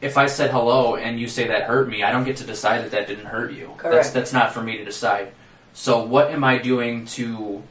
if 0.00 0.16
I 0.16 0.26
said 0.26 0.50
hello 0.50 0.94
and 0.96 1.20
you 1.20 1.28
say 1.28 1.48
that 1.48 1.64
hurt 1.64 1.88
me, 1.88 2.02
I 2.02 2.12
don't 2.12 2.24
get 2.24 2.36
to 2.38 2.44
decide 2.44 2.84
that 2.84 2.92
that 2.92 3.06
didn't 3.08 3.26
hurt 3.26 3.52
you. 3.52 3.66
That's 3.66 3.82
Correct. 3.82 4.14
that's 4.14 4.32
not 4.32 4.54
for 4.54 4.62
me 4.62 4.78
to 4.78 4.84
decide. 4.84 5.32
So 5.72 6.04
what 6.04 6.30
am 6.30 6.42
I 6.44 6.58
doing 6.58 7.04
to 7.06 7.62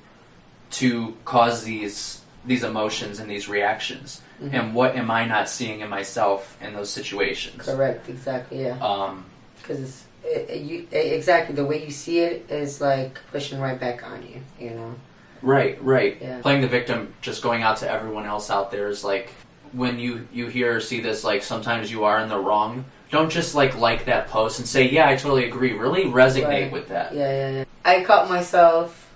to 0.71 1.15
cause 1.25 1.63
these 1.63 2.21
these 2.45 2.63
emotions 2.63 3.19
and 3.19 3.29
these 3.29 3.47
reactions? 3.49 4.21
Mhm. 4.41 4.53
And 4.53 4.73
what 4.73 4.95
am 4.95 5.11
I 5.11 5.25
not 5.25 5.49
seeing 5.49 5.81
in 5.81 5.89
myself 5.89 6.57
in 6.61 6.73
those 6.73 6.89
situations? 6.89 7.61
Correct, 7.65 8.07
exactly, 8.09 8.63
yeah. 8.63 8.77
Um, 8.79 9.25
Because 9.61 9.79
it's 9.81 10.03
it, 10.23 10.49
it- 10.49 10.61
you, 10.61 10.87
exactly 10.91 11.55
the 11.55 11.65
way 11.65 11.83
you 11.83 11.91
see 11.91 12.19
it 12.19 12.45
is 12.49 12.79
like 12.81 13.19
pushing 13.31 13.59
right 13.59 13.79
back 13.79 14.03
on 14.09 14.23
you. 14.23 14.41
You 14.65 14.71
know. 14.75 14.95
Right, 15.41 15.81
right. 15.83 16.17
Yeah. 16.21 16.41
Playing 16.41 16.61
the 16.61 16.67
victim, 16.67 17.13
just 17.21 17.41
going 17.41 17.63
out 17.63 17.77
to 17.77 17.89
everyone 17.89 18.25
else 18.25 18.49
out 18.49 18.71
there 18.71 18.87
is 18.89 19.03
like 19.03 19.31
when 19.71 19.99
you 19.99 20.27
you 20.33 20.47
hear 20.47 20.75
or 20.77 20.79
see 20.81 20.99
this. 20.99 21.23
Like 21.23 21.43
sometimes 21.43 21.91
you 21.91 22.03
are 22.03 22.19
in 22.19 22.29
the 22.29 22.37
wrong. 22.39 22.85
Don't 23.11 23.29
just 23.31 23.55
like 23.55 23.77
like 23.77 24.05
that 24.05 24.27
post 24.27 24.59
and 24.59 24.67
say, 24.67 24.83
"Yeah, 24.89 25.07
I 25.07 25.15
totally 25.15 25.45
agree." 25.45 25.73
Really 25.73 26.05
resonate 26.05 26.47
Right. 26.47 26.71
with 26.71 26.89
that. 26.89 27.13
Yeah, 27.13 27.31
yeah, 27.31 27.49
yeah. 27.59 27.63
I 27.85 28.03
caught 28.03 28.29
myself 28.29 29.07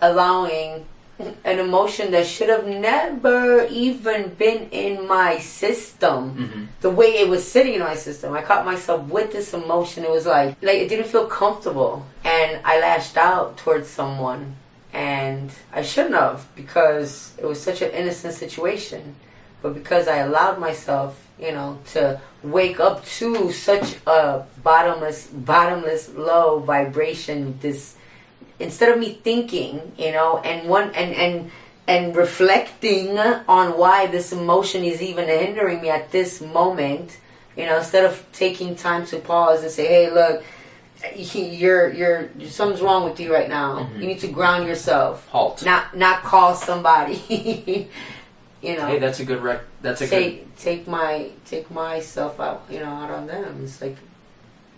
allowing 0.00 0.86
an 1.44 1.58
emotion 1.58 2.10
that 2.12 2.26
should 2.26 2.48
have 2.48 2.66
never 2.66 3.66
even 3.66 4.34
been 4.34 4.68
in 4.70 5.06
my 5.06 5.38
system. 5.38 6.30
hmm 6.30 6.64
The 6.80 6.90
way 6.90 7.18
it 7.18 7.28
was 7.28 7.42
sitting 7.46 7.74
in 7.74 7.80
my 7.80 7.94
system, 7.96 8.32
I 8.32 8.42
caught 8.42 8.64
myself 8.64 9.08
with 9.08 9.32
this 9.32 9.52
emotion. 9.54 10.04
It 10.04 10.10
was 10.10 10.26
like, 10.26 10.56
like 10.62 10.78
it 10.78 10.88
didn't 10.88 11.08
feel 11.08 11.26
comfortable, 11.26 12.06
and 12.24 12.60
I 12.64 12.78
lashed 12.80 13.16
out 13.16 13.56
towards 13.56 13.88
someone, 13.88 14.54
and 14.92 15.50
I 15.72 15.82
shouldn't 15.82 16.14
have 16.14 16.46
because 16.54 17.32
it 17.38 17.46
was 17.46 17.60
such 17.60 17.82
an 17.82 17.90
innocent 17.90 18.34
situation. 18.34 19.16
But 19.60 19.74
because 19.74 20.06
I 20.06 20.18
allowed 20.18 20.60
myself, 20.60 21.18
you 21.38 21.50
know, 21.50 21.78
to 21.94 22.20
wake 22.44 22.78
up 22.78 23.04
to 23.18 23.50
such 23.50 23.96
a 24.06 24.44
bottomless, 24.62 25.26
bottomless, 25.26 26.14
low 26.14 26.60
vibration, 26.60 27.58
this 27.60 27.96
instead 28.58 28.90
of 28.92 28.98
me 28.98 29.14
thinking, 29.22 29.92
you 29.98 30.12
know, 30.12 30.38
and 30.38 30.68
one 30.68 30.90
and 30.94 31.14
and 31.14 31.50
and 31.86 32.14
reflecting 32.16 33.18
on 33.18 33.78
why 33.78 34.06
this 34.06 34.32
emotion 34.32 34.84
is 34.84 35.00
even 35.00 35.26
hindering 35.26 35.80
me 35.80 35.88
at 35.88 36.12
this 36.12 36.40
moment, 36.40 37.16
you 37.56 37.64
know, 37.66 37.78
instead 37.78 38.04
of 38.04 38.24
taking 38.32 38.76
time 38.76 39.06
to 39.06 39.18
pause 39.18 39.62
and 39.62 39.70
say, 39.70 39.86
"Hey, 39.86 40.10
look, 40.10 40.42
you're 41.16 41.92
you're 41.92 42.28
something's 42.48 42.82
wrong 42.82 43.04
with 43.08 43.18
you 43.20 43.32
right 43.32 43.48
now. 43.48 43.88
Mhm. 43.94 44.00
You 44.00 44.06
need 44.08 44.20
to 44.20 44.28
ground 44.28 44.66
yourself, 44.66 45.26
Halt. 45.28 45.64
not 45.64 45.96
not 45.96 46.22
call 46.22 46.54
somebody." 46.54 47.16
you 48.60 48.76
know, 48.76 48.86
Hey, 48.86 48.98
that's 48.98 49.20
a 49.20 49.24
good 49.24 49.42
rec. 49.42 49.60
That's 49.82 50.00
a 50.00 50.04
good. 50.04 50.10
take 50.10 50.56
take 50.58 50.88
my 50.88 51.30
take 51.46 51.70
myself 51.70 52.38
out, 52.40 52.64
you 52.68 52.80
know, 52.80 52.86
out 52.90 53.10
on 53.10 53.26
them. 53.26 53.60
It's 53.62 53.80
like 53.80 53.96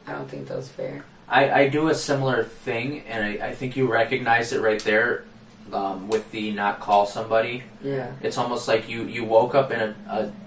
I 0.06 0.12
don't 0.12 0.28
think 0.30 0.48
that's 0.48 0.68
fair. 0.68 1.04
I, 1.30 1.60
I 1.62 1.68
do 1.68 1.88
a 1.88 1.94
similar 1.94 2.44
thing, 2.44 3.04
and 3.08 3.24
I, 3.24 3.48
I 3.48 3.54
think 3.54 3.76
you 3.76 3.90
recognize 3.90 4.52
it 4.52 4.60
right 4.60 4.80
there 4.82 5.24
um, 5.72 6.08
with 6.08 6.30
the 6.32 6.50
not 6.50 6.80
call 6.80 7.06
somebody. 7.06 7.62
Yeah, 7.82 8.12
It's 8.20 8.36
almost 8.36 8.66
like 8.66 8.88
you, 8.88 9.04
you 9.04 9.24
woke 9.24 9.54
up 9.54 9.70
in 9.70 9.80
a, 9.80 9.94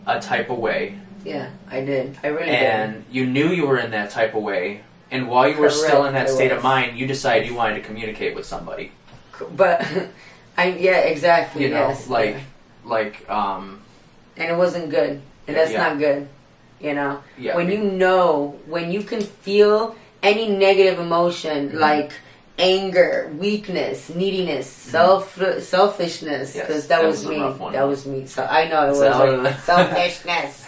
a, 0.05 0.17
a 0.17 0.21
type 0.21 0.49
of 0.49 0.57
way, 0.59 0.99
yeah, 1.23 1.51
I 1.71 1.81
did. 1.85 2.17
I 2.23 2.27
really 2.27 2.45
did. 2.47 2.55
and 2.55 3.05
you 3.09 3.25
knew 3.25 3.47
you 3.49 3.65
were 3.65 3.77
in 3.77 3.91
that 3.91 4.09
type 4.09 4.35
of 4.35 4.43
way, 4.43 4.81
and 5.09 5.27
while 5.29 5.47
you 5.47 5.57
were 5.57 5.69
still 5.69 6.05
in 6.05 6.13
that 6.13 6.27
I 6.27 6.31
state 6.31 6.51
of 6.51 6.61
mind, 6.61 6.97
you 6.97 7.07
decided 7.07 7.47
you 7.47 7.55
wanted 7.55 7.75
to 7.75 7.81
communicate 7.81 8.35
with 8.35 8.45
somebody. 8.45 8.91
But 9.55 9.87
I 10.57 10.65
yeah, 10.67 10.99
exactly. 10.99 11.63
You 11.63 11.69
know, 11.69 11.89
yes, 11.89 12.09
like 12.09 12.35
yeah. 12.35 12.41
like 12.83 13.29
um 13.29 13.81
and 14.35 14.51
it 14.51 14.57
wasn't 14.57 14.89
good, 14.89 15.21
and 15.47 15.55
that's 15.55 15.71
Yeah. 15.71 15.87
not 15.87 15.97
good. 15.99 16.27
You 16.81 16.93
know, 16.93 17.23
yeah. 17.37 17.55
when 17.55 17.71
you 17.71 17.81
know, 17.81 18.59
when 18.65 18.91
you 18.91 19.01
can 19.01 19.21
feel 19.21 19.95
any 20.23 20.47
negative 20.47 20.99
emotion 20.99 21.71
Mhm. 21.71 21.79
like 21.79 22.11
anger, 22.57 23.31
weakness, 23.37 24.09
neediness, 24.09 24.67
self 24.67 25.37
selfishness, 25.61 26.49
Mm-hmm. 26.51 26.57
Yes, 26.59 26.67
because 26.67 26.87
that, 26.87 27.01
that 27.01 27.07
was, 27.07 27.25
was 27.25 27.59
me. 27.59 27.71
That 27.71 27.83
was 27.87 28.05
me. 28.05 28.25
So 28.27 28.43
I 28.45 28.67
know 28.69 28.85
it 28.85 28.89
was 28.89 28.99
like 28.99 29.59
selfishness. 29.71 30.59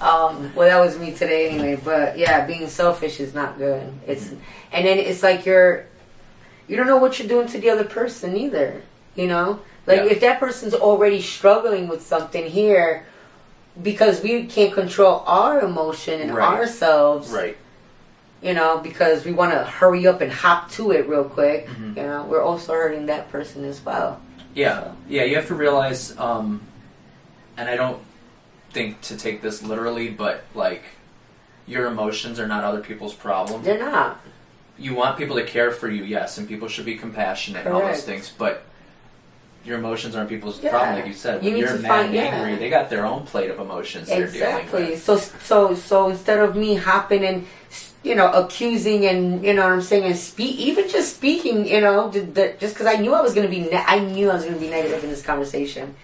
um, 0.00 0.52
well, 0.54 0.68
that 0.68 0.80
was 0.84 0.98
me 0.98 1.12
today 1.12 1.50
anyway. 1.50 1.80
But 1.82 2.18
yeah, 2.18 2.46
being 2.46 2.68
selfish 2.68 3.20
is 3.20 3.34
not 3.34 3.58
good. 3.58 3.92
It's 4.06 4.28
and 4.72 4.86
then 4.86 4.98
it's 4.98 5.22
like 5.22 5.44
you're 5.46 5.86
you 6.68 6.76
don't 6.76 6.86
know 6.86 6.98
what 6.98 7.18
you're 7.18 7.28
doing 7.28 7.48
to 7.48 7.58
the 7.58 7.70
other 7.70 7.84
person 7.84 8.36
either. 8.36 8.82
You 9.14 9.26
know, 9.26 9.60
like 9.86 9.98
Yeah. 9.98 10.06
if 10.12 10.20
that 10.20 10.40
person's 10.40 10.74
already 10.74 11.20
struggling 11.20 11.88
with 11.88 12.04
something 12.06 12.46
here 12.46 13.04
because 13.82 14.22
we 14.22 14.44
can't 14.46 14.72
control 14.72 15.22
our 15.26 15.60
emotion 15.60 16.20
and 16.20 16.34
Right. 16.34 16.58
ourselves. 16.58 17.30
right. 17.30 17.56
You 18.42 18.54
know, 18.54 18.78
because 18.78 19.24
we 19.24 19.32
want 19.32 19.52
to 19.52 19.64
hurry 19.64 20.06
up 20.06 20.20
and 20.22 20.32
hop 20.32 20.70
to 20.72 20.92
it 20.92 21.06
real 21.08 21.24
quick. 21.24 21.68
Mhm. 21.68 21.96
You 21.96 22.02
know, 22.02 22.26
we're 22.28 22.42
also 22.42 22.72
hurting 22.72 23.06
that 23.06 23.30
person 23.30 23.64
as 23.64 23.84
well. 23.84 24.18
Yeah, 24.54 24.80
So, 24.80 24.96
yeah. 25.08 25.24
You 25.24 25.36
have 25.36 25.46
to 25.48 25.54
realize, 25.54 26.16
um, 26.18 26.62
and 27.56 27.68
I 27.68 27.76
don't 27.76 27.98
think 28.72 29.00
to 29.02 29.16
take 29.16 29.42
this 29.42 29.62
literally, 29.62 30.08
but 30.08 30.44
like 30.54 30.82
your 31.66 31.86
emotions 31.86 32.40
are 32.40 32.46
not 32.46 32.64
other 32.64 32.80
people's 32.80 33.14
problem. 33.14 33.62
they're 33.62 33.78
not. 33.78 34.20
You 34.78 34.94
want 34.94 35.18
people 35.18 35.36
to 35.36 35.44
care 35.44 35.70
for 35.70 35.88
you, 35.90 36.04
yes, 36.04 36.38
and 36.38 36.48
people 36.48 36.66
should 36.66 36.86
be 36.86 36.96
compassionate 36.96 37.66
and 37.66 37.74
all 37.74 37.82
those 37.82 38.02
things, 38.02 38.32
but 38.36 38.62
your 39.64 39.78
emotions 39.78 40.16
aren't 40.16 40.28
people's 40.28 40.62
Yeah. 40.62 40.70
problem, 40.70 40.96
like 40.96 41.06
you 41.06 41.12
said. 41.14 41.42
You 41.44 41.50
When 41.52 41.60
you're 41.60 41.68
to 41.68 41.78
mad 41.78 41.88
find- 41.88 42.14
yeah. 42.14 42.22
angry, 42.22 42.56
they 42.56 42.70
got 42.70 42.88
their 42.90 43.04
own 43.06 43.26
plate 43.26 43.50
of 43.50 43.58
emotions 43.60 44.08
they're 44.08 44.26
dealing 44.26 44.56
Exactly. 44.64 44.84
with. 44.90 45.02
So 45.04 45.16
so 45.18 45.74
so 45.74 46.08
instead 46.08 46.38
of 46.40 46.56
me 46.56 46.74
hopping 46.76 47.24
and 47.24 47.46
you 48.02 48.14
know 48.14 48.32
accusing 48.32 49.04
and 49.06 49.44
you 49.44 49.52
know 49.52 49.64
what 49.64 49.72
I'm 49.72 49.82
saying 49.82 50.04
and 50.04 50.16
speak 50.16 50.56
even 50.56 50.88
just 50.88 51.16
speaking 51.16 51.68
you 51.68 51.80
know 51.82 52.08
the, 52.08 52.20
the, 52.20 52.54
just 52.58 52.72
because 52.74 52.86
I 52.86 52.96
knew 52.96 53.12
I 53.12 53.20
was 53.20 53.34
gonna 53.34 53.48
be 53.48 53.60
ne- 53.60 53.84
I 53.86 53.98
knew 53.98 54.30
I 54.30 54.34
was 54.34 54.44
gonna 54.46 54.56
be 54.56 54.70
negative 54.70 55.04
in 55.04 55.10
this 55.10 55.22
conversation. 55.22 55.94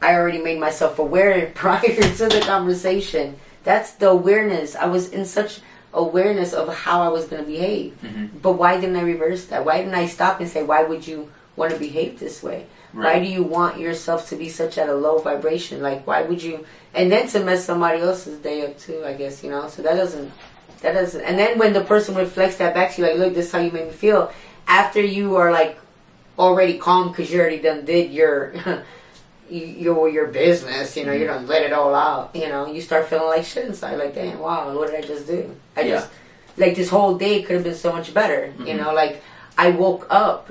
I 0.00 0.14
already 0.14 0.38
made 0.38 0.58
myself 0.60 0.98
aware 1.00 1.50
prior 1.54 1.80
to 1.80 2.28
the 2.28 2.42
conversation. 2.46 3.36
That's 3.64 3.92
the 3.92 4.08
awareness. 4.10 4.74
I 4.76 4.86
was 4.86 5.08
in 5.10 5.24
such 5.24 5.60
awareness 5.94 6.52
of 6.52 6.72
how 6.74 7.02
I 7.02 7.08
was 7.08 7.26
gonna 7.26 7.42
behave. 7.42 7.94
Mhm. 8.04 8.28
But 8.40 8.52
why 8.52 8.80
didn't 8.80 8.96
I 8.96 9.02
reverse 9.02 9.44
that? 9.46 9.64
Why 9.64 9.78
didn't 9.78 9.94
I 9.94 10.06
stop 10.06 10.40
and 10.40 10.48
say, 10.48 10.62
why 10.62 10.82
would 10.84 11.06
you 11.06 11.28
want 11.56 11.72
to 11.72 11.78
behave 11.78 12.18
this 12.18 12.42
way? 12.42 12.66
Why 12.92 13.18
do 13.18 13.24
you 13.26 13.42
want 13.42 13.78
yourself 13.80 14.28
to 14.28 14.36
be 14.36 14.48
such 14.48 14.76
at 14.78 14.88
a 14.88 14.94
low 14.94 15.18
vibration? 15.18 15.80
Like, 15.82 16.06
why 16.06 16.22
would 16.22 16.42
you? 16.42 16.66
And 16.94 17.10
then 17.10 17.26
to 17.28 17.40
mess 17.42 17.64
somebody 17.64 18.00
else's 18.00 18.38
day 18.38 18.66
up 18.66 18.78
too, 18.78 19.02
I 19.04 19.14
guess 19.14 19.42
you 19.42 19.50
know. 19.50 19.68
So 19.68 19.80
that 19.82 19.94
doesn't, 19.94 20.30
that 20.82 20.92
doesn't. 20.92 21.22
And 21.22 21.38
then 21.38 21.58
when 21.58 21.72
the 21.72 21.82
person 21.84 22.14
reflects 22.14 22.56
that 22.56 22.74
back 22.74 22.92
to 22.94 23.00
you, 23.02 23.08
like, 23.08 23.16
look, 23.18 23.34
this 23.34 23.46
is 23.46 23.52
how 23.52 23.60
you 23.60 23.70
made 23.72 23.86
me 23.86 23.92
feel. 23.92 24.30
After 24.68 25.00
you 25.00 25.36
are 25.36 25.50
like 25.50 25.78
already 26.38 26.76
calm 26.78 27.08
because 27.08 27.32
you 27.32 27.40
already 27.40 27.60
done 27.60 27.84
did 27.84 28.10
your. 28.12 28.54
Your 29.50 30.08
your 30.08 30.28
business, 30.28 30.96
you 30.96 31.04
know, 31.04 31.12
you 31.12 31.26
don't 31.26 31.46
let 31.46 31.60
it 31.62 31.74
all 31.74 31.94
out. 31.94 32.30
You 32.34 32.48
know, 32.48 32.72
you 32.72 32.80
start 32.80 33.08
feeling 33.08 33.26
like 33.26 33.44
shit 33.44 33.66
inside. 33.66 33.96
Like, 33.96 34.14
damn, 34.14 34.38
wow, 34.38 34.74
what 34.74 34.90
did 34.90 35.04
I 35.04 35.06
just 35.06 35.26
do? 35.26 35.54
I 35.76 35.82
Yeah. 35.82 35.94
just 35.96 36.10
like 36.56 36.74
this 36.74 36.88
whole 36.88 37.18
day 37.18 37.42
could 37.42 37.56
have 37.56 37.64
been 37.64 37.74
so 37.74 37.92
much 37.92 38.14
better. 38.14 38.54
You 38.60 38.64
Mhm. 38.72 38.76
know, 38.78 38.94
like 38.94 39.20
I 39.58 39.68
woke 39.72 40.06
up 40.08 40.48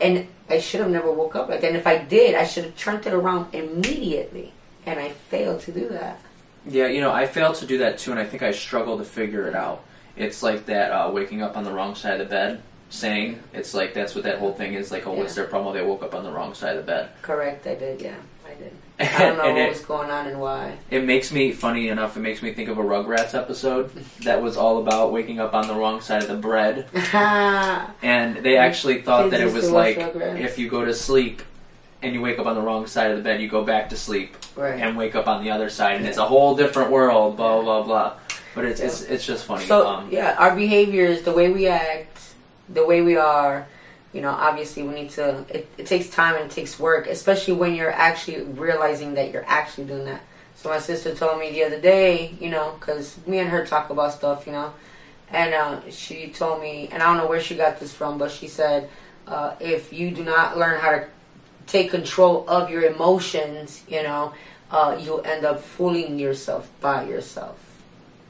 and 0.00 0.26
I 0.50 0.58
should 0.58 0.80
have 0.80 0.90
never 0.90 1.10
woke 1.10 1.36
up 1.36 1.48
like 1.48 1.60
that. 1.60 1.68
And 1.68 1.76
if 1.76 1.86
I 1.86 1.98
did, 1.98 2.34
I 2.34 2.44
should 2.44 2.64
have 2.64 2.76
turned 2.76 3.06
it 3.06 3.12
around 3.12 3.54
immediately. 3.54 4.52
And 4.86 4.98
I 4.98 5.10
failed 5.10 5.60
to 5.62 5.72
do 5.72 5.88
that. 5.88 6.20
Yeah, 6.66 6.88
you 6.88 7.00
know, 7.00 7.12
I 7.12 7.26
failed 7.26 7.56
to 7.56 7.66
do 7.66 7.78
that 7.78 7.98
too, 7.98 8.10
and 8.10 8.20
I 8.20 8.24
think 8.24 8.42
I 8.42 8.50
struggle 8.50 8.98
to 8.98 9.04
figure 9.04 9.46
it 9.46 9.54
out. 9.54 9.84
It's 10.16 10.42
like 10.42 10.66
that 10.66 10.90
uh, 10.90 11.10
waking 11.10 11.42
up 11.42 11.56
on 11.56 11.64
the 11.64 11.72
wrong 11.72 11.94
side 11.94 12.14
of 12.14 12.18
the 12.18 12.24
bed 12.26 12.62
saying. 12.90 13.40
It's 13.54 13.72
like 13.72 13.94
that's 13.94 14.14
what 14.14 14.24
that 14.24 14.38
whole 14.38 14.52
thing 14.52 14.74
is. 14.74 14.90
Like, 14.90 15.06
oh, 15.06 15.12
what's 15.12 15.34
their 15.34 15.46
problem? 15.46 15.74
They 15.74 15.82
woke 15.82 16.02
up 16.02 16.14
on 16.14 16.24
the 16.24 16.30
wrong 16.30 16.54
side 16.54 16.76
of 16.76 16.84
the 16.84 16.92
bed. 16.92 17.10
Correct, 17.22 17.66
I 17.66 17.74
did. 17.76 18.02
Yeah, 18.02 18.16
I 19.14 19.18
don't 19.18 19.38
know 19.38 19.52
what 19.52 19.62
it- 19.62 19.68
was 19.70 19.80
going 19.80 20.10
on 20.10 20.26
and 20.26 20.40
why. 20.40 20.76
It 20.90 21.04
makes 21.04 21.32
me, 21.32 21.52
funny 21.52 21.88
enough, 21.88 22.16
it 22.16 22.20
makes 22.20 22.42
me 22.42 22.52
think 22.52 22.68
of 22.68 22.78
a 22.78 22.82
Rugrats 22.82 23.34
episode 23.34 23.90
that 24.22 24.42
was 24.42 24.56
all 24.56 24.78
about 24.78 25.12
waking 25.12 25.40
up 25.40 25.54
on 25.54 25.66
the 25.66 25.74
wrong 25.74 26.00
side 26.00 26.22
of 26.22 26.28
the 26.28 26.36
bread. 26.36 26.86
And 28.02 28.36
they 28.44 28.56
actually 28.56 29.02
thought 29.02 29.30
that 29.30 29.40
it 29.40 29.52
was 29.52 29.70
like 29.70 29.98
Rugrats. 29.98 30.40
if 30.40 30.58
you 30.58 30.68
go 30.68 30.84
to 30.84 30.94
sleep 30.94 31.42
and 32.02 32.14
you 32.14 32.20
wake 32.20 32.38
up 32.38 32.46
on 32.46 32.54
the 32.54 32.60
wrong 32.62 32.86
side 32.86 33.10
of 33.10 33.16
the 33.18 33.22
bed, 33.22 33.40
you 33.40 33.48
go 33.48 33.64
back 33.64 33.90
to 33.90 33.96
sleep 33.96 34.36
right. 34.56 34.80
and 34.80 34.96
wake 34.96 35.14
up 35.14 35.26
on 35.28 35.44
the 35.44 35.50
other 35.50 35.68
side, 35.68 35.96
and 35.96 36.06
it's 36.06 36.18
a 36.18 36.24
whole 36.24 36.56
different 36.56 36.90
world. 36.90 37.36
Blah 37.36 37.62
blah 37.62 37.82
blah. 37.82 38.14
But 38.54 38.64
it's 38.64 38.80
it's, 38.80 39.02
it's 39.02 39.26
just 39.26 39.44
funny. 39.44 39.66
So 39.66 39.86
um, 39.86 40.08
yeah, 40.10 40.34
our 40.38 40.54
behaviors, 40.56 41.22
the 41.22 41.32
way 41.32 41.50
we 41.50 41.68
act, 41.68 42.18
the 42.68 42.84
way 42.86 43.02
we 43.02 43.16
are, 43.16 43.66
you 44.12 44.20
know, 44.20 44.30
obviously 44.30 44.82
we 44.82 44.94
need 44.94 45.10
to. 45.10 45.44
It, 45.48 45.68
it 45.78 45.86
takes 45.86 46.08
time 46.08 46.34
and 46.34 46.44
it 46.44 46.50
takes 46.50 46.78
work, 46.78 47.06
especially 47.06 47.54
when 47.54 47.74
you're 47.74 47.92
actually 47.92 48.42
realizing 48.42 49.14
that 49.14 49.32
you're 49.32 49.44
actually 49.46 49.84
doing 49.84 50.04
that. 50.06 50.22
So 50.56 50.68
my 50.68 50.78
sister 50.78 51.14
told 51.14 51.38
me 51.38 51.52
the 51.52 51.64
other 51.64 51.80
day, 51.80 52.34
you 52.40 52.50
know, 52.50 52.76
because 52.78 53.16
me 53.26 53.38
and 53.38 53.48
her 53.48 53.64
talk 53.64 53.90
about 53.90 54.12
stuff, 54.12 54.46
you 54.46 54.52
know, 54.52 54.74
and 55.30 55.54
uh, 55.54 55.80
she 55.90 56.28
told 56.28 56.60
me, 56.60 56.88
and 56.92 57.02
I 57.02 57.06
don't 57.06 57.16
know 57.16 57.28
where 57.28 57.40
she 57.40 57.56
got 57.56 57.80
this 57.80 57.92
from, 57.94 58.18
but 58.18 58.30
she 58.30 58.48
said, 58.48 58.90
uh, 59.26 59.54
if 59.60 59.92
you 59.92 60.10
do 60.10 60.24
not 60.24 60.58
learn 60.58 60.80
how 60.80 60.90
to 60.90 61.06
take 61.66 61.90
control 61.90 62.44
of 62.48 62.68
your 62.68 62.82
emotions, 62.82 63.82
you 63.88 64.02
know, 64.02 64.34
uh, 64.70 64.98
you'll 65.00 65.22
end 65.24 65.44
up 65.44 65.62
fooling 65.62 66.18
yourself 66.18 66.70
by 66.80 67.04
yourself. 67.04 67.58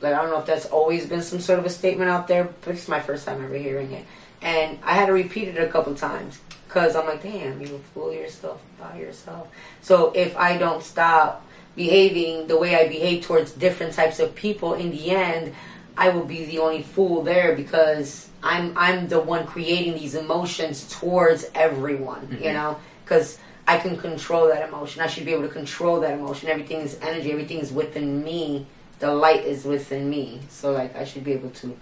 Like 0.00 0.14
I 0.14 0.22
don't 0.22 0.30
know 0.30 0.38
if 0.38 0.46
that's 0.46 0.66
always 0.66 1.06
been 1.06 1.22
some 1.22 1.40
sort 1.40 1.58
of 1.58 1.66
a 1.66 1.70
statement 1.70 2.10
out 2.10 2.28
there, 2.28 2.48
but 2.62 2.74
it's 2.74 2.88
my 2.88 3.00
first 3.00 3.26
time 3.26 3.44
ever 3.44 3.56
hearing 3.56 3.92
it, 3.92 4.04
and 4.42 4.78
I 4.84 4.94
had 4.94 5.06
to 5.06 5.12
repeat 5.12 5.48
it 5.48 5.58
a 5.58 5.68
couple 5.68 5.94
times 5.94 6.40
because 6.66 6.94
I'm 6.96 7.06
like, 7.06 7.22
damn, 7.22 7.60
you 7.60 7.80
fool 7.94 8.12
yourself 8.12 8.60
by 8.78 8.98
yourself. 8.98 9.48
So 9.82 10.12
if 10.14 10.36
I 10.36 10.56
don't 10.56 10.82
stop 10.82 11.44
behaving 11.76 12.46
the 12.46 12.56
way 12.58 12.74
I 12.76 12.88
behave 12.88 13.24
towards 13.24 13.52
different 13.52 13.92
types 13.94 14.18
of 14.20 14.34
people, 14.34 14.74
in 14.74 14.90
the 14.90 15.10
end, 15.10 15.54
I 15.96 16.08
will 16.10 16.24
be 16.24 16.44
the 16.46 16.58
only 16.58 16.82
fool 16.82 17.22
there 17.22 17.54
because 17.54 18.28
I'm 18.42 18.72
I'm 18.76 19.08
the 19.08 19.20
one 19.20 19.46
creating 19.46 19.94
these 19.94 20.14
emotions 20.14 20.88
towards 20.90 21.44
everyone. 21.54 22.28
You 22.40 22.50
Mhm. 22.50 22.54
know, 22.54 22.76
because 23.04 23.38
I 23.68 23.78
can 23.78 23.96
control 23.98 24.48
that 24.48 24.66
emotion. 24.66 25.02
I 25.02 25.06
should 25.06 25.24
be 25.26 25.32
able 25.32 25.42
to 25.46 25.52
control 25.52 26.00
that 26.00 26.12
emotion. 26.14 26.48
Everything 26.48 26.80
is 26.80 26.96
energy. 27.02 27.30
Everything 27.30 27.58
is 27.58 27.70
within 27.72 28.24
me. 28.24 28.66
The 28.98 29.12
light 29.12 29.44
is 29.44 29.64
within 29.64 30.08
me. 30.08 30.40
So 30.48 30.72
like 30.72 30.96
I 30.96 31.04
should 31.04 31.24
be 31.24 31.32
able 31.32 31.50
to. 31.50 31.76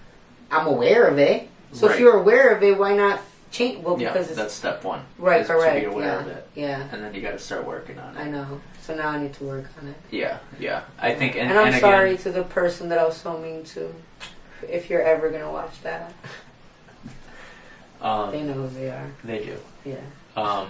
I'm 0.50 0.66
aware 0.66 1.04
of 1.06 1.18
it. 1.18 1.48
So 1.72 1.86
Right. 1.86 1.94
if 1.94 2.00
you're 2.00 2.16
aware 2.18 2.54
of 2.54 2.62
it, 2.62 2.78
why 2.78 2.94
not 2.94 3.20
change? 3.50 3.82
Well, 3.84 4.00
yeah, 4.00 4.12
because 4.12 4.28
it's 4.28 4.36
that's 4.36 4.54
step 4.54 4.84
one. 4.84 5.02
right, 5.18 5.44
correct. 5.46 5.74
To 5.74 5.80
be 5.80 5.86
aware 5.86 6.06
yeah, 6.06 6.20
of 6.20 6.26
it, 6.28 6.48
yeah. 6.54 6.88
and 6.92 7.02
then 7.02 7.14
you 7.14 7.20
got 7.20 7.32
to 7.32 7.38
start 7.38 7.66
working 7.66 7.98
on 7.98 8.16
it. 8.16 8.20
I 8.20 8.30
know. 8.30 8.60
So 8.82 8.94
now 8.94 9.08
I 9.10 9.18
need 9.20 9.34
to 9.34 9.44
work 9.44 9.66
on 9.80 9.88
it. 9.88 9.96
Yeah, 10.10 10.38
yeah. 10.58 10.82
I 10.98 11.14
think, 11.14 11.36
and, 11.36 11.50
And, 11.50 11.58
I'm 11.58 11.66
and 11.66 11.76
again, 11.76 11.80
sorry 11.80 12.16
to 12.18 12.30
the 12.32 12.42
person 12.44 12.88
that 12.88 12.98
I 12.98 13.04
was 13.04 13.16
so 13.18 13.36
mean 13.38 13.64
to. 13.64 13.94
If 14.68 14.88
you're 14.90 15.02
ever 15.02 15.28
gonna 15.30 15.50
watch 15.52 15.80
that, 15.82 16.12
um, 18.00 18.30
they 18.32 18.42
know 18.42 18.54
who 18.54 18.68
they 18.68 18.88
are. 18.90 19.06
they 19.24 19.44
do. 19.44 19.56
Yeah. 19.84 19.96
Um, 20.36 20.68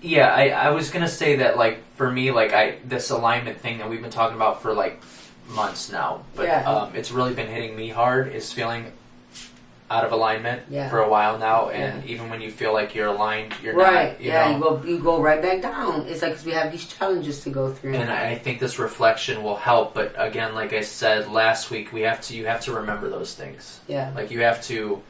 yeah, 0.00 0.28
I, 0.34 0.48
I 0.48 0.70
was 0.70 0.90
gonna 0.90 1.08
say 1.08 1.36
that 1.36 1.56
like 1.56 1.82
for 1.96 2.10
me, 2.10 2.30
like 2.30 2.52
I 2.52 2.76
this 2.84 3.10
alignment 3.10 3.58
thing 3.58 3.78
that 3.78 3.88
we've 3.88 4.02
been 4.02 4.10
talking 4.10 4.36
about 4.36 4.62
for 4.62 4.72
like 4.74 5.02
months 5.48 5.90
now, 5.90 6.24
but 6.34 6.46
Yeah. 6.46 6.62
um, 6.70 6.94
it's 6.94 7.10
really 7.10 7.34
been 7.34 7.48
hitting 7.48 7.74
me 7.76 7.88
hard. 7.88 8.32
Is 8.32 8.52
feeling 8.52 8.92
out 9.90 10.04
of 10.04 10.12
alignment 10.12 10.62
Yeah. 10.70 10.88
for 10.88 11.00
a 11.00 11.08
while 11.08 11.38
now, 11.38 11.68
and 11.68 12.04
even 12.06 12.30
when 12.30 12.40
you 12.40 12.50
feel 12.50 12.72
like 12.72 12.94
you're 12.94 13.08
aligned, 13.08 13.52
you're 13.62 13.74
right. 13.74 14.12
not. 14.12 14.20
You 14.20 14.30
yeah. 14.30 14.50
know? 14.50 14.56
You 14.56 14.62
go. 14.62 14.82
You 14.86 14.98
go 14.98 15.20
right 15.20 15.42
back 15.42 15.60
down. 15.62 16.06
It's 16.08 16.22
like 16.22 16.32
'cause 16.34 16.44
we 16.44 16.52
have 16.52 16.72
these 16.72 16.86
challenges 16.86 17.40
to 17.44 17.50
go 17.50 17.70
through. 17.72 17.94
and 17.96 18.10
I 18.10 18.34
think 18.34 18.60
this 18.60 18.78
reflection 18.78 19.42
will 19.42 19.56
help. 19.56 19.92
But 19.94 20.14
again, 20.16 20.54
like 20.54 20.72
I 20.72 20.80
said 20.80 21.30
last 21.30 21.70
week, 21.70 21.92
we 21.92 22.00
have 22.02 22.20
to 22.22 22.34
you 22.36 22.46
have 22.46 22.60
to 22.62 22.72
remember 22.72 23.08
those 23.10 23.34
things. 23.34 23.80
yeah. 23.86 24.10
Like 24.14 24.30
you 24.30 24.40
have 24.40 24.62
to 24.64 25.02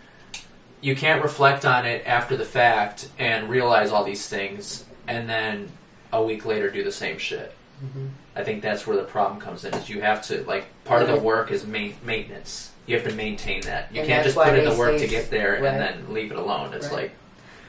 you 0.80 0.94
can't 0.94 1.22
reflect 1.22 1.64
on 1.64 1.86
it 1.86 2.02
after 2.04 2.36
the 2.36 2.44
fact 2.44 3.08
and 3.18 3.48
realize 3.48 3.90
all 3.90 4.04
these 4.04 4.26
things 4.28 4.84
and 5.08 5.26
then 5.30 5.70
a 6.12 6.22
week 6.22 6.44
later 6.44 6.68
do 6.70 6.82
the 6.84 6.92
same 6.92 7.16
shit. 7.16 7.54
Mhm. 7.82 8.10
I 8.36 8.44
think 8.44 8.60
that's 8.62 8.86
where 8.86 8.96
the 8.96 9.04
problem 9.04 9.40
comes 9.40 9.64
in 9.64 9.72
is 9.72 9.88
you 9.88 10.02
have 10.02 10.20
to 10.26 10.42
like 10.44 10.66
part 10.84 11.00
of 11.00 11.08
the 11.08 11.16
work 11.16 11.50
is 11.50 11.64
main, 11.64 11.94
maintenance. 12.04 12.70
You 12.86 12.96
have 12.98 13.08
to 13.08 13.14
maintain 13.14 13.62
that. 13.62 13.92
You 13.92 14.00
And 14.00 14.08
can't 14.08 14.24
just 14.24 14.36
put 14.36 14.54
in 14.58 14.64
the 14.68 14.76
work 14.76 14.98
to 14.98 15.06
get 15.06 15.30
there 15.30 15.52
right. 15.60 15.64
and 15.64 15.80
then 15.80 16.12
leave 16.14 16.30
it 16.30 16.36
alone. 16.36 16.74
It's 16.74 16.86
Right. 16.86 16.94
like 17.04 17.12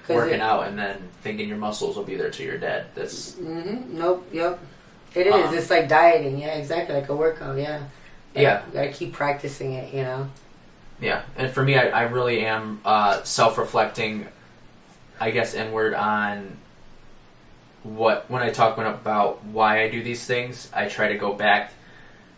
working 0.09 0.35
it- 0.35 0.41
out 0.41 0.67
and 0.67 0.77
then 0.77 0.97
thinking 1.21 1.47
your 1.47 1.57
muscles 1.57 1.95
will 1.95 2.03
be 2.03 2.15
there 2.15 2.29
till 2.29 2.45
you're 2.45 2.57
dead. 2.57 2.87
That's 2.95 3.31
Mhm. 3.33 3.89
Nope. 3.91 4.27
Yep. 4.33 4.59
It 5.15 5.27
is. 5.27 5.33
Um, 5.33 5.53
it's 5.57 5.69
like 5.69 5.87
dieting. 5.87 6.37
Yeah. 6.39 6.55
Exactly. 6.55 6.95
Like 6.95 7.07
a 7.09 7.15
workout. 7.15 7.57
Yeah. 7.57 7.79
Yeah. 8.35 8.61
You 8.67 8.73
gotta 8.73 8.91
keep 8.91 9.13
practicing 9.13 9.73
it. 9.73 9.93
You 9.93 10.03
know. 10.03 10.27
Yeah, 10.99 11.23
and 11.37 11.51
for 11.51 11.61
me, 11.61 11.77
I, 11.77 11.89
I 11.89 12.01
really 12.03 12.45
am 12.45 12.79
uh, 12.85 13.21
self-reflecting, 13.23 14.27
I 15.19 15.31
guess, 15.31 15.53
inward 15.53 15.93
on 15.93 16.55
what 17.83 18.29
when 18.29 18.41
I 18.41 18.49
talk 18.49 18.77
about 18.77 19.43
why 19.45 19.83
I 19.83 19.89
do 19.89 20.01
these 20.03 20.25
things. 20.25 20.69
I 20.73 20.87
try 20.87 21.09
to 21.09 21.17
go 21.17 21.33
back, 21.33 21.71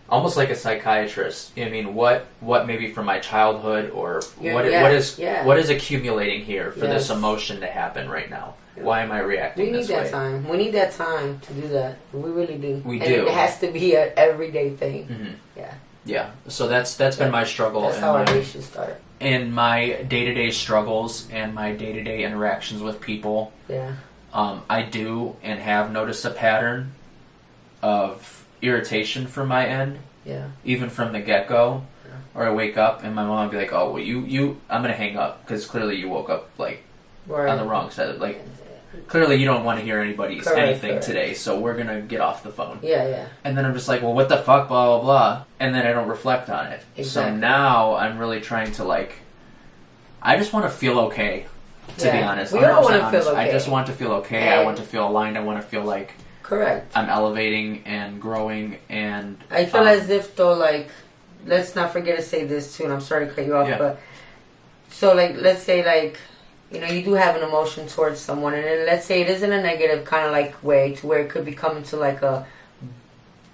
almost 0.09 0.37
like 0.37 0.49
a 0.49 0.55
psychiatrist. 0.55 1.51
You 1.55 1.63
know 1.65 1.69
I 1.69 1.71
mean, 1.71 1.93
what 1.95 2.25
what 2.39 2.67
maybe 2.67 2.91
from 2.91 3.05
my 3.05 3.19
childhood 3.19 3.91
or 3.91 4.21
Yeah, 4.41 4.53
what 4.53 4.65
yeah, 4.71 4.81
what 4.81 4.91
is 4.91 5.17
yeah. 5.19 5.45
what 5.45 5.57
is 5.57 5.69
accumulating 5.69 6.43
here 6.45 6.71
for 6.71 6.87
this 6.87 7.09
emotion 7.09 7.59
to 7.61 7.67
happen 7.67 8.09
right 8.09 8.29
now? 8.29 8.55
Why 8.75 9.01
am 9.01 9.11
I 9.11 9.19
reacting? 9.19 9.65
We 9.65 9.71
need 9.71 9.87
that 9.87 10.03
way? 10.03 10.11
time. 10.11 10.47
We 10.47 10.57
need 10.57 10.73
that 10.75 10.91
time 10.91 11.39
to 11.39 11.53
do 11.53 11.67
that. 11.69 11.97
We 12.13 12.29
really 12.29 12.57
do. 12.57 12.81
We 12.85 12.99
and 12.99 13.05
do. 13.09 13.27
It 13.27 13.33
has 13.33 13.59
to 13.59 13.71
be 13.71 13.95
an 13.95 14.11
everyday 14.15 14.69
thing. 14.71 15.07
hmm 15.07 15.31
Yeah. 15.55 15.73
Yeah, 16.05 16.29
so 16.47 16.67
that's 16.69 16.95
that's 16.95 17.17
been 17.17 17.31
my 17.31 17.43
struggle. 17.43 17.81
That's 17.81 17.95
and 17.95 18.05
how 18.05 18.11
our 18.13 18.19
my- 18.19 18.31
day 18.31 18.43
should 18.43 18.63
start. 18.63 19.01
in 19.19 19.51
my 19.51 20.03
day-to-day 20.07 20.51
struggles 20.51 21.27
and 21.31 21.53
my 21.53 21.73
day-to-day 21.73 22.23
interactions 22.23 22.81
with 22.83 23.01
people 23.01 23.51
Yeah. 23.67 23.93
um, 24.31 24.61
i 24.69 24.83
do 24.83 25.35
and 25.41 25.59
have 25.59 25.91
noticed 25.91 26.23
a 26.23 26.29
pattern 26.29 26.93
of 27.81 28.36
irritation 28.61 29.27
from 29.27 29.47
my 29.47 29.65
end 29.65 29.99
Yeah. 30.25 30.47
even 30.65 30.89
from 30.89 31.11
the 31.13 31.19
get-go 31.19 31.83
Yeah. 32.05 32.11
or 32.33 32.47
i 32.47 32.51
wake 32.51 32.77
up 32.77 33.03
and 33.03 33.13
my 33.15 33.23
mom 33.25 33.45
will 33.45 33.51
be 33.51 33.57
like 33.57 33.73
oh 33.73 33.91
well 33.91 34.01
you 34.03 34.21
you 34.21 34.59
i'm 34.69 34.81
gonna 34.81 34.93
hang 34.93 35.17
up 35.17 35.45
because 35.45 35.65
clearly 35.65 35.95
you 35.97 36.09
woke 36.09 36.29
up 36.29 36.49
like 36.57 36.83
Right. 37.27 37.49
on 37.49 37.57
the 37.57 37.65
wrong 37.65 37.91
side 37.91 38.17
like 38.19 38.41
clearly 39.07 39.35
you 39.35 39.45
don't 39.45 39.63
want 39.65 39.79
to 39.79 39.85
hear 39.85 39.99
anybody's 39.99 40.43
Correct, 40.43 40.59
anything 40.59 40.89
correct. 40.91 41.05
today 41.05 41.33
so 41.33 41.59
we're 41.59 41.75
gonna 41.77 42.01
get 42.01 42.19
off 42.21 42.41
the 42.41 42.49
phone 42.49 42.79
Yeah, 42.81 43.07
yeah. 43.07 43.25
and 43.43 43.55
then 43.57 43.65
I'm 43.65 43.73
just 43.73 43.87
like, 43.87 44.01
well, 44.01 44.13
what 44.13 44.27
the 44.29 44.37
fuck, 44.37 44.67
blah 44.69 44.85
blah 44.97 45.01
blah, 45.01 45.43
and 45.59 45.75
then 45.75 45.85
I 45.85 45.91
don't 45.91 46.07
reflect 46.07 46.49
on 46.49 46.67
it. 46.67 46.81
So 47.05 47.29
now 47.33 47.95
I'm 47.95 48.17
really 48.17 48.39
trying 48.41 48.71
to 48.73 48.83
like, 48.85 49.13
I 50.21 50.37
just 50.37 50.51
want 50.53 50.65
to 50.65 50.69
feel 50.71 50.99
okay. 51.01 51.45
To 51.99 52.11
be 52.11 52.17
honest, 52.17 52.53
We 52.53 52.59
all 52.65 52.81
100% 52.81 52.83
wanna 52.83 52.97
feel 53.11 53.19
honest. 53.27 53.27
I 53.29 53.51
just 53.51 53.67
want 53.67 53.87
to 53.87 53.93
feel 53.93 54.11
okay. 54.13 54.49
I 54.49 54.63
want 54.63 54.77
to 54.77 54.83
feel 54.83 55.07
aligned. 55.07 55.37
I 55.37 55.41
want 55.43 55.61
to 55.61 55.67
feel 55.67 55.83
like 55.83 56.13
Correct. 56.47 56.95
I'm 56.95 57.09
elevating 57.09 57.83
and 57.85 58.21
growing. 58.21 58.77
And 58.87 59.37
I 59.51 59.65
feel 59.65 59.81
um, 59.81 59.87
as 59.87 60.09
if 60.09 60.33
though, 60.37 60.53
like, 60.53 60.89
let's 61.45 61.75
not 61.75 61.91
forget 61.91 62.15
to 62.15 62.21
say 62.23 62.45
this 62.45 62.77
too. 62.77 62.85
And 62.85 62.93
I'm 62.93 63.01
sorry 63.01 63.27
to 63.27 63.33
cut 63.33 63.45
you 63.45 63.57
off, 63.57 63.67
Yeah. 63.67 63.77
but 63.77 63.99
so 64.89 65.13
like, 65.13 65.35
let's 65.35 65.61
say 65.63 65.85
like, 65.85 66.17
you 66.71 66.79
know, 66.79 66.87
you 66.87 67.03
do 67.03 67.13
have 67.15 67.35
an 67.35 67.43
emotion 67.43 67.85
towards 67.87 68.21
someone, 68.21 68.53
and 68.53 68.63
then 68.63 68.85
let's 68.85 69.05
say 69.05 69.21
it 69.21 69.29
is 69.29 69.43
in 69.43 69.51
a 69.51 69.61
negative 69.61 70.05
kind 70.05 70.25
of 70.25 70.31
like 70.31 70.63
way 70.63 70.95
to 70.95 71.07
where 71.07 71.19
it 71.19 71.29
could 71.29 71.43
become 71.43 71.75
into 71.77 71.97
like 71.97 72.21
a 72.21 72.45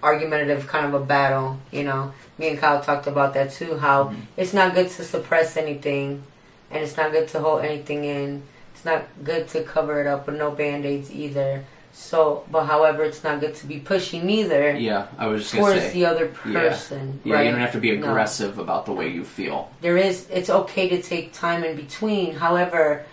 argumentative 0.04 0.68
kind 0.68 0.86
of 0.86 0.94
a 0.94 1.04
battle. 1.04 1.60
You 1.72 1.84
know, 1.86 2.14
me 2.38 2.50
and 2.50 2.60
Kyle 2.60 2.80
talked 2.82 3.08
about 3.08 3.34
that 3.34 3.52
too. 3.52 3.78
How 3.78 4.06
Mhm. 4.06 4.16
it's 4.38 4.54
not 4.54 4.76
good 4.76 4.90
to 4.92 5.04
suppress 5.04 5.58
anything, 5.58 6.22
and 6.70 6.84
it's 6.84 6.96
not 6.96 7.12
good 7.12 7.28
to 7.30 7.40
hold 7.40 7.66
anything 7.66 8.04
in. 8.04 8.44
It's 8.76 8.86
not 8.86 9.04
good 9.24 9.48
to 9.50 9.64
cover 9.64 10.00
it 10.00 10.06
up 10.08 10.28
with 10.28 10.36
no 10.38 10.52
band 10.52 10.86
aids 10.86 11.12
either. 11.12 11.64
So, 11.96 12.44
but 12.52 12.66
however, 12.66 13.04
it's 13.04 13.24
not 13.24 13.40
good 13.40 13.54
to 13.56 13.68
be 13.68 13.80
pushy 13.80 14.22
neither 14.22 14.76
yeah, 14.76 15.06
I 15.18 15.28
was 15.28 15.44
just 15.44 15.54
towards 15.54 15.80
say, 15.80 15.94
the 15.94 16.06
other 16.08 16.32
Yeah. 16.46 16.54
person. 16.70 17.22
yeah, 17.24 17.36
right? 17.36 17.46
you 17.46 17.52
don't 17.52 17.60
have 17.60 17.72
to 17.74 17.80
be 17.80 17.96
No. 17.96 18.10
aggressive 18.10 18.58
about 18.58 18.86
the 18.88 18.92
way 18.94 19.10
you 19.10 19.24
feel. 19.24 19.70
There 19.82 19.96
is. 19.98 20.28
It's 20.32 20.50
okay 20.50 20.90
to 20.90 21.02
take 21.02 21.34
time 21.34 21.64
in 21.64 21.76
between. 21.76 22.34
However, 22.36 23.04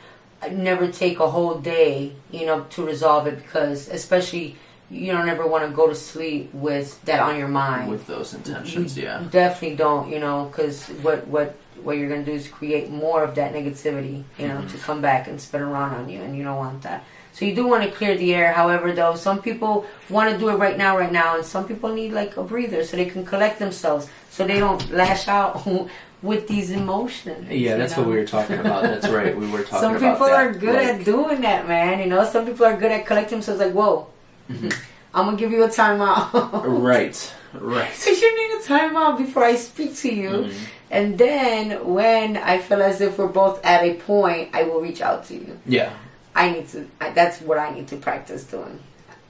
I 0.42 0.48
never 0.48 0.88
take 0.88 1.20
a 1.20 1.28
whole 1.28 1.56
day, 1.56 2.12
you 2.30 2.46
know, 2.46 2.64
to 2.70 2.84
resolve 2.86 3.26
it 3.26 3.36
because, 3.42 3.88
especially, 3.88 4.56
you 4.90 5.12
don't 5.12 5.28
ever 5.28 5.46
want 5.46 5.64
to 5.68 5.70
go 5.76 5.86
to 5.86 5.94
sleep 5.94 6.48
with 6.54 7.00
that 7.04 7.20
on 7.20 7.38
your 7.38 7.48
mind. 7.48 7.90
With 7.90 8.06
those 8.06 8.32
intentions, 8.32 8.96
you 8.96 9.04
yeah, 9.04 9.22
definitely 9.30 9.76
don't. 9.76 10.10
You 10.10 10.20
know, 10.20 10.46
because 10.50 10.86
what 11.02 11.26
what 11.28 11.54
what 11.84 11.98
you're 11.98 12.08
gonna 12.08 12.24
do 12.24 12.32
is 12.32 12.48
create 12.48 12.88
more 12.90 13.22
of 13.22 13.34
that 13.34 13.52
negativity. 13.52 14.24
You 14.38 14.48
know, 14.48 14.56
Mhm. 14.62 14.72
to 14.72 14.78
come 14.78 15.00
back 15.02 15.28
and 15.28 15.38
spin 15.38 15.60
around 15.60 15.94
on 15.94 16.08
you, 16.08 16.22
and 16.22 16.34
you 16.36 16.42
don't 16.44 16.56
want 16.56 16.82
that. 16.82 17.04
So 17.40 17.46
you 17.46 17.54
do 17.54 17.66
want 17.66 17.82
to 17.84 17.90
clear 17.90 18.18
the 18.18 18.34
air. 18.34 18.52
However, 18.52 18.92
though, 18.92 19.14
some 19.14 19.40
people 19.40 19.86
want 20.10 20.30
to 20.30 20.36
do 20.36 20.50
it 20.50 20.56
right 20.56 20.76
now, 20.76 20.98
right 20.98 21.10
now, 21.10 21.36
and 21.36 21.44
some 21.44 21.66
people 21.66 21.90
need 21.94 22.12
like 22.12 22.36
a 22.36 22.42
breather 22.44 22.84
so 22.84 22.98
they 22.98 23.06
can 23.06 23.24
collect 23.24 23.58
themselves, 23.58 24.10
so 24.28 24.46
they 24.46 24.58
don't 24.58 24.90
lash 24.90 25.26
out 25.26 25.66
with 26.22 26.46
these 26.48 26.70
emotions. 26.70 27.48
yeah. 27.50 27.78
That's 27.78 27.96
know? 27.96 28.02
what 28.02 28.10
we 28.10 28.16
were 28.16 28.26
talking 28.26 28.58
about. 28.58 28.82
That's 28.82 29.08
right. 29.08 29.34
We 29.34 29.48
were 29.50 29.62
talking 29.70 29.78
Some 29.80 29.96
about 29.96 30.00
Some 30.02 30.12
people 30.12 30.26
that. 30.26 30.34
are 30.46 30.52
good 30.52 30.74
Like, 30.74 30.86
at 31.00 31.04
doing 31.06 31.40
that, 31.40 31.66
man. 31.66 31.98
You 32.00 32.08
know, 32.12 32.24
some 32.26 32.44
people 32.44 32.66
are 32.66 32.76
good 32.76 32.92
at 32.92 33.06
collecting 33.06 33.38
themselves. 33.38 33.58
Like, 33.62 33.72
whoa, 33.72 34.06
Mhm. 34.50 34.74
I'm 35.14 35.24
gonna 35.24 35.38
give 35.38 35.50
you 35.50 35.64
a 35.64 35.68
timeout. 35.68 36.28
right, 36.66 37.34
right. 37.54 37.90
Because 37.90 38.20
you 38.20 38.30
need 38.38 38.60
a 38.60 38.62
timeout 38.68 39.16
before 39.16 39.44
I 39.44 39.54
speak 39.56 39.96
to 40.04 40.14
you. 40.14 40.28
Mhm. 40.30 40.52
And 40.90 41.16
then 41.16 41.86
when 41.86 42.36
I 42.36 42.58
feel 42.58 42.82
as 42.82 43.00
if 43.00 43.16
we're 43.16 43.28
both 43.28 43.64
at 43.64 43.82
a 43.82 43.94
point, 43.94 44.50
I 44.52 44.64
will 44.64 44.82
reach 44.82 45.00
out 45.00 45.24
to 45.28 45.34
you. 45.34 45.58
Yeah, 45.64 45.90
I 46.34 46.50
need 46.52 46.68
to. 46.68 46.88
I, 47.00 47.10
that's 47.10 47.40
what 47.40 47.58
I 47.58 47.70
need 47.74 47.88
to 47.88 47.96
practice 47.96 48.44
doing. 48.44 48.80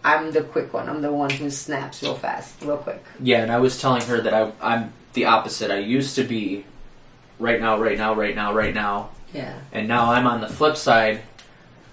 I'm 0.02 0.30
the 0.32 0.42
quick 0.42 0.72
one. 0.72 0.88
I'm 0.88 1.02
the 1.02 1.12
one 1.12 1.30
who 1.30 1.50
snaps 1.50 2.02
real 2.02 2.14
fast, 2.14 2.54
real 2.62 2.78
quick. 2.78 3.02
Yeah, 3.20 3.42
and 3.42 3.52
I 3.52 3.58
was 3.58 3.80
telling 3.80 4.02
her 4.02 4.20
that 4.22 4.32
I, 4.32 4.52
I'm 4.60 4.92
the 5.12 5.26
opposite. 5.26 5.70
I 5.70 5.78
used 5.78 6.14
to 6.16 6.24
be 6.24 6.64
right 7.38 7.60
now, 7.60 7.78
right 7.78 7.98
now, 7.98 8.14
right 8.14 8.34
now, 8.34 8.54
right 8.54 8.74
now, 8.74 9.10
Yeah. 9.34 9.58
and 9.72 9.88
now 9.88 10.10
I'm 10.12 10.26
on 10.26 10.40
the 10.40 10.48
flip 10.48 10.76
side 10.76 11.20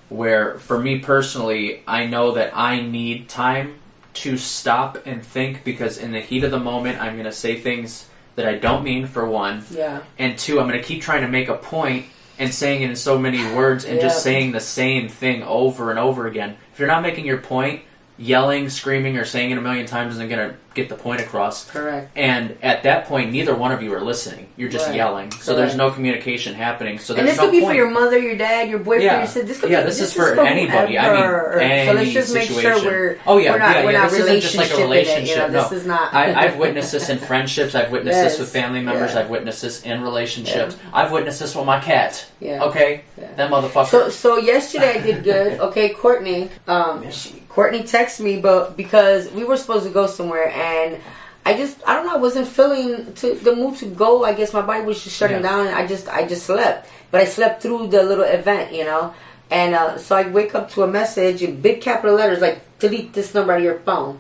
where, 0.10 0.58
for 0.60 0.80
me 0.80 1.00
personally, 1.00 1.84
I 1.86 2.06
know 2.06 2.32
that 2.34 2.56
I 2.56 2.82
need 2.82 3.28
time 3.28 3.76
to 4.16 4.38
stop 4.38 5.00
and 5.06 5.22
think 5.26 5.64
because 5.66 5.98
in 5.98 6.12
the 6.12 6.22
heat 6.22 6.44
of 6.46 6.52
the 6.52 6.60
moment, 6.60 7.02
I'm 7.02 7.14
going 7.14 7.26
to 7.26 7.32
say 7.32 7.60
things 7.60 8.08
that 8.36 8.48
I 8.48 8.56
don't 8.58 8.84
mean, 8.84 9.06
for 9.08 9.26
one, 9.28 9.66
Yeah. 9.70 10.02
and 10.18 10.38
two, 10.38 10.60
I'm 10.62 10.68
going 10.68 10.80
to 10.82 10.88
keep 10.88 11.02
trying 11.02 11.22
to 11.24 11.28
make 11.28 11.50
a 11.50 11.56
point 11.58 12.06
and 12.40 12.54
saying 12.54 12.82
it 12.84 12.90
in 12.90 12.96
so 12.96 13.18
many 13.18 13.44
words 13.54 13.86
and 13.86 13.96
Yeah. 13.98 14.04
just 14.04 14.24
saying 14.24 14.52
the 14.52 14.60
same 14.60 15.10
thing 15.10 15.44
over 15.44 15.90
and 15.90 16.00
over 16.00 16.28
again. 16.28 16.56
If 16.74 16.80
you're 16.80 16.88
not 16.88 17.02
making 17.02 17.26
your 17.26 17.38
point, 17.38 17.82
yelling, 18.18 18.70
screaming, 18.70 19.18
or 19.18 19.26
saying 19.26 19.52
it 19.52 19.58
a 19.58 19.62
million 19.62 19.86
times 19.86 20.16
isn't 20.16 20.30
going 20.30 20.50
to 20.50 20.56
get 20.74 20.90
the 20.90 20.96
point 20.96 21.22
across. 21.22 21.66
Correct. 21.70 22.12
And 22.16 22.56
at 22.62 22.84
that 22.84 23.06
point, 23.06 23.32
neither 23.32 23.56
one 23.56 23.72
of 23.72 23.82
you 23.82 23.94
are 23.96 24.02
listening. 24.02 24.48
You're 24.58 24.70
just 24.70 24.88
Right. 24.88 24.96
yelling. 24.96 25.32
So 25.32 25.56
there's 25.56 25.76
no 25.76 25.90
communication 25.90 26.54
happening. 26.54 27.00
So 27.00 27.16
And 27.16 27.28
this 27.28 27.38
no 27.38 27.44
could 27.44 27.52
be 27.52 27.62
point. 27.62 27.72
for 27.72 27.76
your 27.76 27.90
mother, 27.90 28.18
your 28.20 28.36
dad, 28.36 28.70
your 28.70 28.78
boyfriend, 28.80 29.04
Yeah. 29.04 29.18
your 29.20 29.26
sister. 29.28 29.44
This 29.48 29.60
could 29.60 29.70
Yeah, 29.72 29.82
be, 29.82 29.88
this 29.88 30.02
is 30.02 30.14
for 30.14 30.40
anybody. 30.40 31.00
I 31.00 31.10
mean, 31.14 31.62
any 31.62 31.88
so 31.88 31.94
let's 31.94 32.12
just 32.12 32.34
make 32.34 32.50
sure 32.50 32.76
we're 32.84 33.18
Oh, 33.26 33.38
yeah, 33.38 33.54
we're 33.54 33.58
not 33.60 33.76
yeah, 33.78 33.86
we're 33.86 33.92
yeah, 33.92 34.02
not 34.02 34.12
this 34.12 34.20
isn't 34.20 34.42
just 34.42 34.56
like 34.56 34.72
a 34.72 34.78
relationship. 34.78 35.28
it, 35.28 35.30
you 35.30 35.36
know, 35.54 35.62
this 35.64 35.72
no. 35.72 35.78
is 35.78 35.86
not. 35.88 36.14
I, 36.14 36.34
I've 36.46 36.58
witnessed 36.66 36.92
this 36.92 37.10
in 37.10 37.18
friendships. 37.18 37.74
I've 37.74 37.92
witnessed 37.92 38.18
Yes. 38.18 38.32
this 38.34 38.40
with 38.40 38.50
family 38.50 38.82
members. 38.82 39.14
Yeah. 39.14 39.22
I've 39.22 39.30
witnessed 39.30 39.62
this 39.64 39.82
in 39.82 40.02
relationships. 40.04 40.78
I've 40.94 41.12
witnessed 41.12 41.40
this 41.40 41.56
with 41.56 41.66
my 41.66 41.80
cat. 41.80 42.24
Yeah. 42.40 42.64
Okay, 42.66 43.02
that 43.36 43.50
motherfucker. 43.50 43.88
So 43.88 44.10
so 44.10 44.38
yesterday 44.38 45.00
I 45.00 45.02
did 45.02 45.24
good. 45.24 45.60
Okay, 45.68 45.90
Courtney. 45.90 46.50
Um, 46.68 47.10
she, 47.12 47.42
Courtney 47.58 47.82
texted 47.82 48.20
me, 48.20 48.40
but 48.40 48.78
because 48.78 49.32
we 49.32 49.44
were 49.44 49.58
supposed 49.58 49.84
to 49.84 49.90
go 49.92 50.06
somewhere, 50.06 50.50
and 50.50 51.02
I 51.44 51.58
just 51.58 51.76
I 51.88 51.96
don't 51.96 52.06
know 52.06 52.14
I 52.14 52.18
wasn't 52.18 52.48
feeling 52.48 53.12
to 53.16 53.34
the 53.34 53.56
mood 53.56 53.78
to 53.78 53.88
go. 53.88 54.24
I 54.24 54.34
guess 54.34 54.54
my 54.54 54.62
body 54.62 54.86
was 54.86 55.04
just 55.04 55.18
shutting 55.18 55.38
Yeah. 55.38 55.50
down, 55.50 55.66
and 55.66 55.76
I 55.76 55.88
just 55.88 56.08
I 56.08 56.28
just 56.28 56.46
slept. 56.46 56.88
But 57.10 57.22
I 57.22 57.26
slept 57.26 57.64
through 57.64 57.88
the 57.88 58.04
little 58.04 58.26
event, 58.26 58.74
you 58.74 58.84
know. 58.86 59.12
And 59.50 59.74
uh, 59.74 59.98
so 59.98 60.16
I 60.16 60.28
wake 60.30 60.54
up 60.54 60.70
to 60.74 60.84
a 60.84 60.88
message 60.88 61.42
in 61.42 61.60
big 61.60 61.82
capital 61.82 62.16
letters 62.16 62.42
like 62.42 62.62
delete 62.78 63.14
this 63.14 63.34
number 63.34 63.54
out 63.54 63.58
of 63.58 63.64
your 63.64 63.80
phone. 63.80 64.20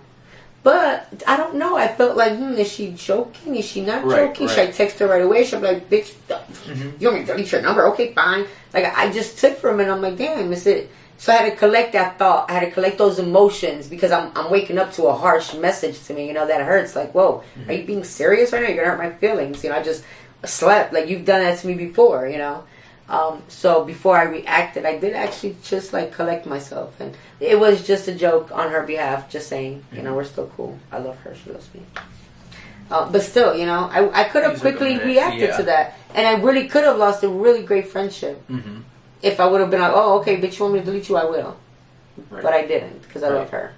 But 0.64 1.22
I 1.28 1.38
don't 1.38 1.56
know. 1.62 1.78
I 1.78 1.88
felt 1.90 2.18
like, 2.18 2.34
hmm, 2.36 2.54
is 2.54 2.72
she 2.74 2.92
joking? 2.94 3.56
Is 3.56 3.66
she 3.66 3.82
not 3.82 4.04
Right, 4.04 4.34
joking? 4.34 4.48
Should. 4.48 4.60
I 4.70 4.72
text 4.72 4.98
her 4.98 5.06
right 5.08 5.22
away? 5.22 5.46
Should 5.46 5.60
I 5.60 5.62
be 5.62 5.68
like, 5.76 5.90
bitch, 5.92 6.10
Mhm. 6.66 7.00
you 7.00 7.08
want 7.08 7.20
me 7.22 7.26
to 7.28 7.34
delete 7.34 7.52
your 7.52 7.62
number? 7.62 7.86
Okay, 7.94 8.14
fine. 8.14 8.48
Like 8.74 8.86
I 8.98 9.12
just 9.12 9.38
took 9.38 9.60
from 9.62 9.80
it. 9.80 9.88
I'm 9.94 10.02
like, 10.02 10.18
damn, 10.18 10.52
is 10.52 10.66
it? 10.66 10.90
So 11.18 11.34
I 11.34 11.38
had 11.38 11.50
to 11.52 11.56
collect 11.58 11.94
that 11.94 12.20
thought. 12.20 12.50
I 12.50 12.54
had 12.54 12.60
to 12.62 12.72
collect 12.72 12.98
those 13.00 13.18
emotions 13.20 13.88
because 13.88 14.12
I'm 14.12 14.32
I'm 14.36 14.52
waking 14.52 14.78
up 14.78 14.94
to 14.94 15.08
a 15.08 15.14
harsh 15.14 15.54
message 15.56 16.04
to 16.06 16.14
me. 16.14 16.28
You 16.28 16.34
know 16.34 16.46
that 16.48 16.62
hurts. 16.62 16.96
Like, 16.96 17.12
whoa, 17.14 17.44
are 17.68 17.74
you 17.74 17.86
being 17.86 18.04
serious 18.04 18.54
right 18.54 18.62
now? 18.62 18.70
You're 18.70 18.84
gonna 18.84 18.96
hurt 18.96 19.12
my 19.12 19.18
feelings. 19.18 19.64
You 19.64 19.72
know, 19.72 19.78
I 19.78 19.84
just 19.84 20.04
slept. 20.46 20.94
Like 20.94 21.08
you've 21.10 21.26
done 21.26 21.42
that 21.42 21.60
to 21.60 21.68
me 21.68 21.74
before. 21.74 22.28
You 22.28 22.38
know. 22.38 22.64
Um, 23.10 23.42
so 23.48 23.86
before 23.86 24.18
I 24.18 24.24
reacted, 24.24 24.86
I 24.86 24.98
did 24.98 25.14
actually 25.14 25.56
just 25.64 25.94
like 25.94 26.12
collect 26.12 26.46
myself, 26.46 27.00
and 27.00 27.16
it 27.40 27.58
was 27.58 27.88
just 27.88 28.08
a 28.10 28.14
joke 28.14 28.52
on 28.52 28.70
her 28.70 28.84
behalf. 28.84 29.30
Just 29.30 29.48
saying, 29.48 29.86
you 29.94 30.02
know, 30.02 30.14
we're 30.14 30.26
still 30.26 30.52
cool. 30.58 30.78
I 30.92 31.00
love 31.00 31.18
her. 31.20 31.34
She 31.34 31.50
loves 31.50 31.74
me. 31.74 31.82
Uh, 32.92 33.10
but 33.10 33.22
still, 33.22 33.56
you 33.56 33.66
know, 33.66 33.90
I, 33.92 34.22
I 34.22 34.24
could 34.26 34.44
have 34.44 34.60
quickly 34.60 34.98
reacted 34.98 35.50
yeah. 35.50 35.58
to 35.58 35.64
that, 35.64 35.98
and 36.16 36.28
I 36.28 36.40
really 36.42 36.68
could 36.68 36.84
have 36.84 36.98
lost 36.98 37.24
a 37.24 37.30
really 37.30 37.64
great 37.64 37.88
friendship 37.88 38.42
Mhm. 38.50 38.84
If 39.22 39.40
I 39.40 39.46
would 39.46 39.62
have 39.62 39.70
been 39.72 39.82
like, 39.82 39.94
"Oh, 39.94 40.20
okay, 40.20 40.40
bitch, 40.40 40.58
you 40.58 40.64
want 40.66 40.76
me 40.76 40.80
to 40.82 40.86
delete 40.86 41.10
you? 41.10 41.18
I 41.18 41.26
will." 41.26 41.58
Right. 42.30 42.44
But 42.44 42.54
I 42.54 42.66
didn't 42.66 43.02
because 43.04 43.24
I 43.24 43.30
Right. 43.30 43.36
love 43.40 43.50
her, 43.52 43.74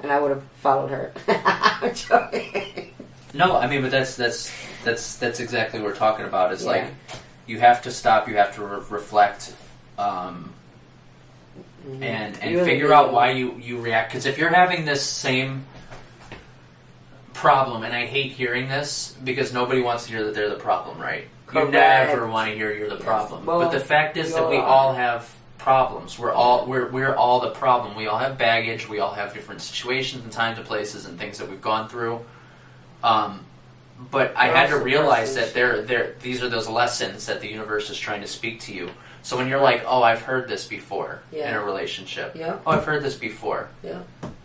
and 0.00 0.10
I 0.12 0.20
would 0.20 0.30
have 0.30 0.42
followed 0.60 0.90
her. 0.90 1.12
I'm 1.28 1.94
joking. 1.94 2.92
No, 3.32 3.56
I 3.56 3.66
mean, 3.66 3.82
but 3.82 3.90
that's 3.90 4.16
that's 4.16 4.52
that's 4.84 5.16
that's 5.16 5.40
exactly 5.40 5.80
what 5.80 5.88
we're 5.90 5.96
talking 5.96 6.24
about. 6.24 6.52
It's 6.52 6.62
Yeah. 6.64 6.70
like 6.70 6.84
you 7.46 7.58
have 7.60 7.82
to 7.82 7.90
stop. 7.90 8.28
You 8.28 8.36
have 8.36 8.54
to 8.56 8.64
re- 8.64 8.82
reflect. 8.90 9.54
Um, 9.98 10.52
and 12.00 12.38
and 12.40 12.54
really 12.54 12.64
figure 12.64 12.92
out 12.94 13.12
why 13.12 13.30
you 13.32 13.56
you 13.58 13.78
react 13.78 14.10
because 14.10 14.24
if 14.24 14.38
you're 14.38 14.48
having 14.48 14.84
this 14.86 15.02
same 15.02 15.66
problem 17.34 17.82
and 17.82 17.94
i 17.94 18.06
hate 18.06 18.32
hearing 18.32 18.68
this 18.68 19.14
because 19.22 19.52
nobody 19.52 19.82
wants 19.82 20.04
to 20.06 20.10
hear 20.12 20.24
that 20.24 20.34
they're 20.34 20.48
the 20.48 20.54
problem 20.56 20.98
right 20.98 21.26
Correct. 21.62 22.10
you 22.10 22.14
never 22.14 22.26
want 22.28 22.50
to 22.50 22.54
hear 22.56 22.72
you're 22.72 22.88
the 22.88 22.96
problem 22.96 23.46
Well, 23.46 23.58
but 23.60 23.70
the 23.72 23.80
fact 23.80 24.16
is 24.16 24.34
that 24.34 24.48
we 24.48 24.56
all 24.56 24.92
have 24.94 25.30
problems 25.58 26.18
we're 26.18 26.32
all 26.32 26.66
we're, 26.66 26.88
we're 26.90 27.14
all 27.14 27.40
the 27.40 27.50
problem 27.50 27.96
we 27.96 28.06
all 28.06 28.18
have 28.18 28.36
baggage 28.36 28.88
we 28.88 28.98
all 29.00 29.12
have 29.14 29.32
different 29.32 29.60
situations 29.62 30.22
and 30.22 30.32
times 30.32 30.58
and 30.58 30.66
places 30.66 31.06
and 31.06 31.18
things 31.18 31.38
that 31.38 31.48
we've 31.48 31.62
gone 31.62 31.88
through 31.88 32.20
um, 33.02 33.44
but 34.10 34.34
I 34.36 34.46
had 34.48 34.68
to 34.70 34.76
realize 34.78 35.34
that 35.36 35.54
there, 35.54 35.82
there, 35.82 36.14
these 36.20 36.42
are 36.42 36.48
those 36.48 36.68
lessons 36.68 37.26
that 37.26 37.40
the 37.40 37.48
universe 37.48 37.90
is 37.90 37.98
trying 37.98 38.22
to 38.22 38.26
speak 38.26 38.60
to 38.62 38.74
you. 38.74 38.90
So 39.22 39.36
when 39.36 39.46
you're 39.46 39.60
like, 39.60 39.84
"Oh, 39.86 40.02
I've 40.02 40.22
heard 40.22 40.48
this 40.48 40.66
before 40.66 41.20
Yeah. 41.30 41.48
in 41.48 41.54
a 41.54 41.62
relationship," 41.62 42.34
Yeah, 42.34 42.56
"Oh, 42.66 42.72
I've 42.72 42.84
heard 42.84 43.02
this 43.04 43.14
before," 43.14 43.68
Yeah. 43.82 44.00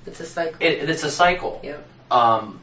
it's 0.05 0.19
a 0.19 0.25
cycle. 0.25 0.55
it, 0.59 0.87
it's 0.89 1.03
a 1.03 1.09
cycle. 1.09 1.59
Yeah. 1.63 1.77
Um, 2.11 2.59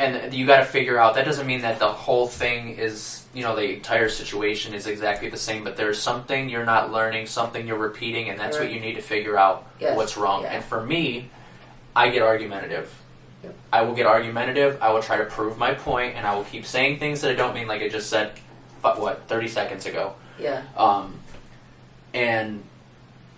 and 0.00 0.32
you 0.34 0.46
got 0.46 0.58
to 0.58 0.64
figure 0.64 0.98
out. 0.98 1.14
That 1.14 1.24
doesn't 1.26 1.46
mean 1.46 1.60
that 1.60 1.78
the 1.78 1.88
whole 1.88 2.26
thing 2.26 2.70
is, 2.76 3.22
you 3.34 3.42
know, 3.44 3.54
the 3.54 3.74
entire 3.74 4.08
situation 4.08 4.72
is 4.74 4.86
exactly 4.86 5.28
the 5.28 5.36
same. 5.36 5.62
But 5.62 5.76
there's 5.76 5.98
something 6.00 6.48
you're 6.48 6.64
not 6.64 6.90
learning, 6.90 7.26
something 7.26 7.66
you're 7.66 7.78
repeating, 7.78 8.30
and 8.30 8.40
that's 8.40 8.58
what 8.58 8.72
you 8.72 8.80
need 8.80 8.94
to 8.94 9.02
figure 9.02 9.36
out 9.38 9.66
Yes. 9.78 9.96
what's 9.96 10.16
wrong. 10.16 10.42
Yeah. 10.42 10.54
And 10.54 10.64
for 10.64 10.82
me, 10.84 11.28
I 11.94 12.08
get 12.08 12.22
argumentative. 12.22 12.92
Yep. 13.44 13.54
I 13.72 13.82
will 13.82 13.94
get 13.94 14.06
argumentative. 14.06 14.78
I 14.82 14.90
will 14.92 15.02
try 15.02 15.18
to 15.18 15.24
prove 15.24 15.58
my 15.58 15.74
point, 15.74 16.16
and 16.16 16.26
I 16.26 16.34
will 16.34 16.44
keep 16.44 16.64
saying 16.66 16.98
things 16.98 17.20
that 17.20 17.30
I 17.30 17.34
don't 17.34 17.54
mean, 17.54 17.68
like 17.68 17.82
I 17.82 17.88
just 17.88 18.08
said. 18.10 18.32
What, 18.82 19.28
thirty 19.28 19.48
seconds 19.48 19.84
ago? 19.84 20.14
Yeah. 20.38 20.62
um, 20.76 21.20
and 22.14 22.62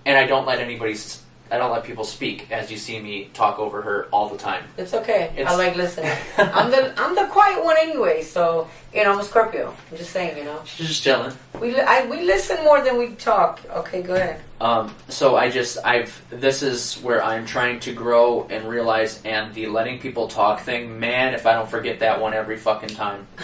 and 0.07 0.17
I 0.19 0.27
don't 0.27 0.47
let 0.47 0.59
anybody, 0.61 0.93
s- 0.93 1.22
I 1.53 1.59
don't 1.59 1.71
let 1.71 1.85
people 1.85 2.05
speak. 2.05 2.51
As 2.51 2.71
you 2.71 2.79
see 2.79 2.99
me 2.99 3.29
talk 3.35 3.59
over 3.59 3.83
her 3.83 4.07
all 4.11 4.29
the 4.31 4.39
time. 4.39 4.65
It's 4.79 4.95
okay. 4.95 5.31
I 5.37 5.41
It's- 5.41 5.59
like 5.59 5.77
listening. 5.77 6.11
I'm 6.39 6.71
the 6.71 6.95
I'm 6.99 7.15
the 7.15 7.27
quiet 7.27 7.63
one 7.63 7.77
anyway. 7.79 8.23
So 8.23 8.69
you 8.95 9.05
know, 9.05 9.13
I'm 9.13 9.21
a 9.21 9.25
Scorpio. 9.25 9.75
I'm 9.91 9.97
just 9.99 10.11
saying. 10.11 10.39
You 10.39 10.45
know, 10.45 10.61
She's 10.65 10.89
just 10.89 11.03
chilling. 11.03 11.33
we 11.61 11.79
I, 11.79 12.07
we 12.07 12.23
listen 12.23 12.57
more 12.65 12.81
than 12.83 12.97
we 12.99 13.15
talk. 13.17 13.61
Okay, 13.71 14.01
go 14.03 14.15
ahead. 14.15 14.41
Um, 14.63 14.95
so 15.09 15.37
I 15.37 15.51
just 15.51 15.77
I've 15.85 16.11
this 16.31 16.63
is 16.63 16.95
where 17.03 17.23
I'm 17.23 17.45
trying 17.45 17.81
to 17.81 17.93
grow 17.93 18.47
and 18.49 18.67
realize, 18.67 19.21
and 19.25 19.53
the 19.53 19.67
letting 19.67 19.99
people 20.01 20.29
talk 20.29 20.61
thing. 20.61 20.99
Man, 20.99 21.35
if 21.35 21.45
I 21.47 21.53
don't 21.53 21.69
forget 21.69 21.99
that 22.01 22.21
one 22.21 22.33
every 22.33 22.57
fucking 22.57 22.91
time. 22.91 23.27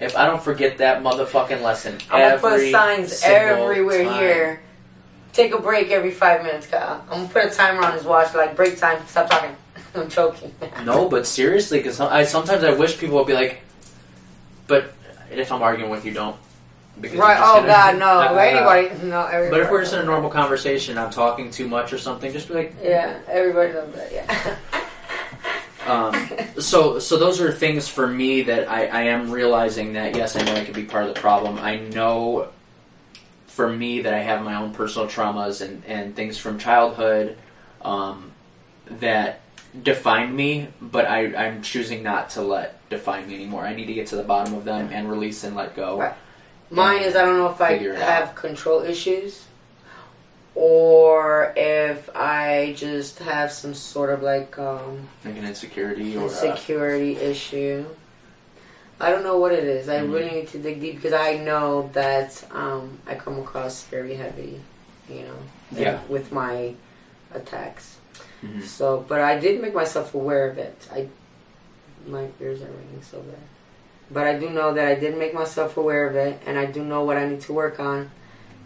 If 0.00 0.16
I 0.16 0.24
don't 0.26 0.42
forget 0.42 0.78
that 0.78 1.02
motherfucking 1.02 1.60
lesson, 1.60 1.98
I'm 2.10 2.40
gonna 2.40 2.56
put 2.56 2.70
signs 2.70 3.22
everywhere 3.22 4.04
time. 4.04 4.18
here. 4.18 4.60
Take 5.32 5.54
a 5.54 5.58
break 5.60 5.90
every 5.90 6.10
five 6.10 6.42
minutes, 6.42 6.66
Kyle. 6.66 7.02
I'm 7.10 7.22
gonna 7.22 7.28
put 7.28 7.44
a 7.44 7.50
timer 7.50 7.84
on 7.84 7.92
his 7.92 8.04
watch, 8.04 8.34
like 8.34 8.56
break 8.56 8.78
time. 8.78 9.04
Stop 9.06 9.30
talking. 9.30 9.54
I'm 9.94 10.08
choking. 10.08 10.54
No, 10.84 11.08
but 11.08 11.26
seriously, 11.26 11.78
because 11.78 12.00
I 12.00 12.24
sometimes 12.24 12.64
I 12.64 12.72
wish 12.72 12.98
people 12.98 13.16
would 13.16 13.26
be 13.26 13.34
like, 13.34 13.60
but 14.66 14.92
if 15.30 15.52
I'm 15.52 15.62
arguing 15.62 15.90
with 15.90 16.04
you, 16.04 16.12
don't. 16.12 16.36
Because 17.00 17.18
Right? 17.18 17.38
Oh 17.38 17.62
God, 17.64 17.98
no. 17.98 18.20
Uh, 18.20 18.34
Anybody? 18.38 19.06
No. 19.08 19.24
Everybody. 19.26 19.50
But 19.50 19.60
if 19.60 19.70
we're 19.70 19.82
just 19.82 19.94
in 19.94 20.00
a 20.00 20.04
normal 20.04 20.30
conversation, 20.30 20.98
I'm 20.98 21.10
talking 21.10 21.50
too 21.50 21.68
much 21.68 21.92
or 21.92 21.98
something, 21.98 22.32
just 22.32 22.48
be 22.48 22.54
like, 22.54 22.74
Yeah, 22.82 23.18
everybody 23.28 23.72
does 23.72 23.92
that. 23.94 24.12
Yeah. 24.12 24.56
um, 25.86 26.60
so 26.60 26.98
so 26.98 27.16
those 27.16 27.40
are 27.40 27.52
things 27.52 27.88
for 27.88 28.06
me 28.06 28.42
that 28.42 28.68
I, 28.68 28.86
I 28.86 29.02
am 29.02 29.30
realizing 29.30 29.92
that 29.94 30.16
yes, 30.16 30.36
I 30.36 30.42
know 30.42 30.54
I 30.54 30.64
could 30.64 30.74
be 30.74 30.84
part 30.84 31.06
of 31.06 31.14
the 31.14 31.20
problem. 31.20 31.58
I 31.58 31.76
know 31.76 32.48
for 33.60 33.68
me 33.68 34.00
that 34.00 34.14
I 34.14 34.20
have 34.20 34.42
my 34.42 34.54
own 34.54 34.72
personal 34.72 35.06
traumas 35.06 35.60
and, 35.60 35.84
and 35.84 36.16
things 36.16 36.38
from 36.38 36.58
childhood 36.58 37.36
um, 37.82 38.32
that 38.86 39.42
define 39.82 40.34
me, 40.34 40.68
but 40.80 41.04
I, 41.04 41.34
I'm 41.34 41.60
choosing 41.60 42.02
not 42.02 42.30
to 42.30 42.40
let 42.40 42.88
define 42.88 43.28
me 43.28 43.34
anymore. 43.34 43.66
I 43.66 43.74
need 43.74 43.84
to 43.84 43.92
get 43.92 44.06
to 44.06 44.16
the 44.16 44.22
bottom 44.22 44.54
of 44.54 44.64
them 44.64 44.88
and 44.90 45.10
release 45.10 45.44
and 45.44 45.54
let 45.56 45.76
go. 45.76 45.98
Right. 45.98 46.14
Mine 46.70 47.02
is 47.02 47.14
I 47.14 47.22
don't 47.26 47.36
know 47.36 47.50
if 47.50 47.60
I 47.60 47.76
have 48.02 48.34
control 48.34 48.80
issues 48.80 49.44
or 50.54 51.52
if 51.54 52.08
I 52.16 52.72
just 52.78 53.18
have 53.18 53.52
some 53.52 53.74
sort 53.74 54.08
of 54.08 54.22
like 54.22 54.58
um, 54.58 55.06
Like 55.22 55.36
an 55.36 55.44
insecurity 55.44 56.16
or 56.16 56.22
insecurity 56.22 57.16
issue. 57.16 57.84
I 59.00 59.10
don't 59.10 59.22
know 59.22 59.38
what 59.38 59.52
it 59.52 59.64
is. 59.64 59.88
I 59.88 60.00
Mhm. 60.00 60.12
really 60.12 60.30
need 60.30 60.48
to 60.48 60.58
dig 60.58 60.80
deep 60.80 60.96
because 60.96 61.14
I 61.14 61.36
know 61.38 61.88
that 61.94 62.42
um, 62.52 62.98
I 63.06 63.14
come 63.14 63.38
across 63.38 63.84
very 63.84 64.14
heavy, 64.14 64.60
you 65.08 65.22
know, 65.22 65.38
Yeah. 65.72 66.00
with 66.08 66.30
my 66.32 66.74
attacks. 67.34 67.96
Mhm. 68.44 68.62
So, 68.64 69.04
but 69.08 69.20
I 69.20 69.38
did 69.38 69.60
make 69.62 69.74
myself 69.74 70.14
aware 70.14 70.48
of 70.48 70.58
it. 70.58 70.76
I, 70.92 71.06
my 72.06 72.26
ears 72.40 72.60
are 72.60 72.66
ringing 72.66 73.02
so 73.10 73.18
bad. 73.20 73.36
But 74.10 74.26
I 74.26 74.34
do 74.38 74.50
know 74.50 74.74
that 74.74 74.86
I 74.88 74.94
did 74.96 75.16
make 75.16 75.32
myself 75.34 75.76
aware 75.76 76.06
of 76.06 76.16
it, 76.16 76.38
and 76.46 76.58
I 76.58 76.66
do 76.66 76.82
know 76.82 77.04
what 77.04 77.16
I 77.16 77.26
need 77.28 77.40
to 77.42 77.52
work 77.52 77.78
on. 77.80 78.10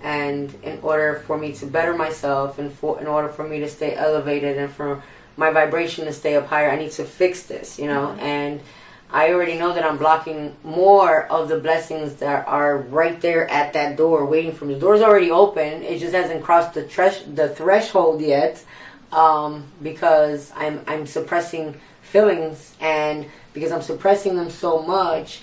And 0.03 0.53
in 0.62 0.79
order 0.83 1.23
for 1.27 1.37
me 1.38 1.53
to 1.55 1.66
better 1.66 1.94
myself, 1.94 2.59
and 2.59 2.73
for 2.73 3.01
in 3.01 3.07
order 3.07 3.29
for 3.29 3.44
me 3.47 3.61
to 3.61 3.68
stay 3.68 3.94
elevated, 3.94 4.57
and 4.59 4.70
for 4.73 5.03
my 5.37 5.51
vibration 5.51 6.07
to 6.07 6.12
stay 6.12 6.35
up 6.37 6.47
higher, 6.47 6.70
I 6.70 6.77
need 6.77 6.92
to 6.92 7.05
fix 7.05 7.42
this. 7.44 7.79
You 7.79 7.87
know, 7.88 8.14
Mhm. 8.16 8.23
and 8.23 8.61
I 9.14 9.33
already 9.33 9.55
know 9.55 9.72
that 9.72 9.85
I'm 9.85 9.96
blocking 9.96 10.57
more 10.64 11.27
of 11.27 11.48
the 11.48 11.61
blessings 11.61 12.14
that 12.16 12.48
are 12.48 12.79
right 12.79 13.20
there 13.20 13.48
at 13.48 13.72
that 13.74 13.96
door, 13.96 14.27
waiting 14.27 14.50
for 14.53 14.64
me. 14.64 14.74
The 14.74 14.81
door's 14.81 15.03
already 15.03 15.31
open. 15.31 15.85
It 15.85 16.00
just 16.00 16.12
hasn't 16.12 16.42
crossed 16.42 16.74
the 16.74 16.83
thresh 16.83 17.20
the 17.22 17.48
threshold 17.50 18.20
yet 18.20 18.64
um, 19.12 19.66
because 19.81 20.53
I'm 20.57 20.83
I'm 20.88 21.07
suppressing 21.07 21.81
feelings, 22.03 22.74
and 22.81 23.27
because 23.53 23.70
I'm 23.70 23.83
suppressing 23.83 24.35
them 24.35 24.50
so 24.50 24.83
much, 24.83 25.42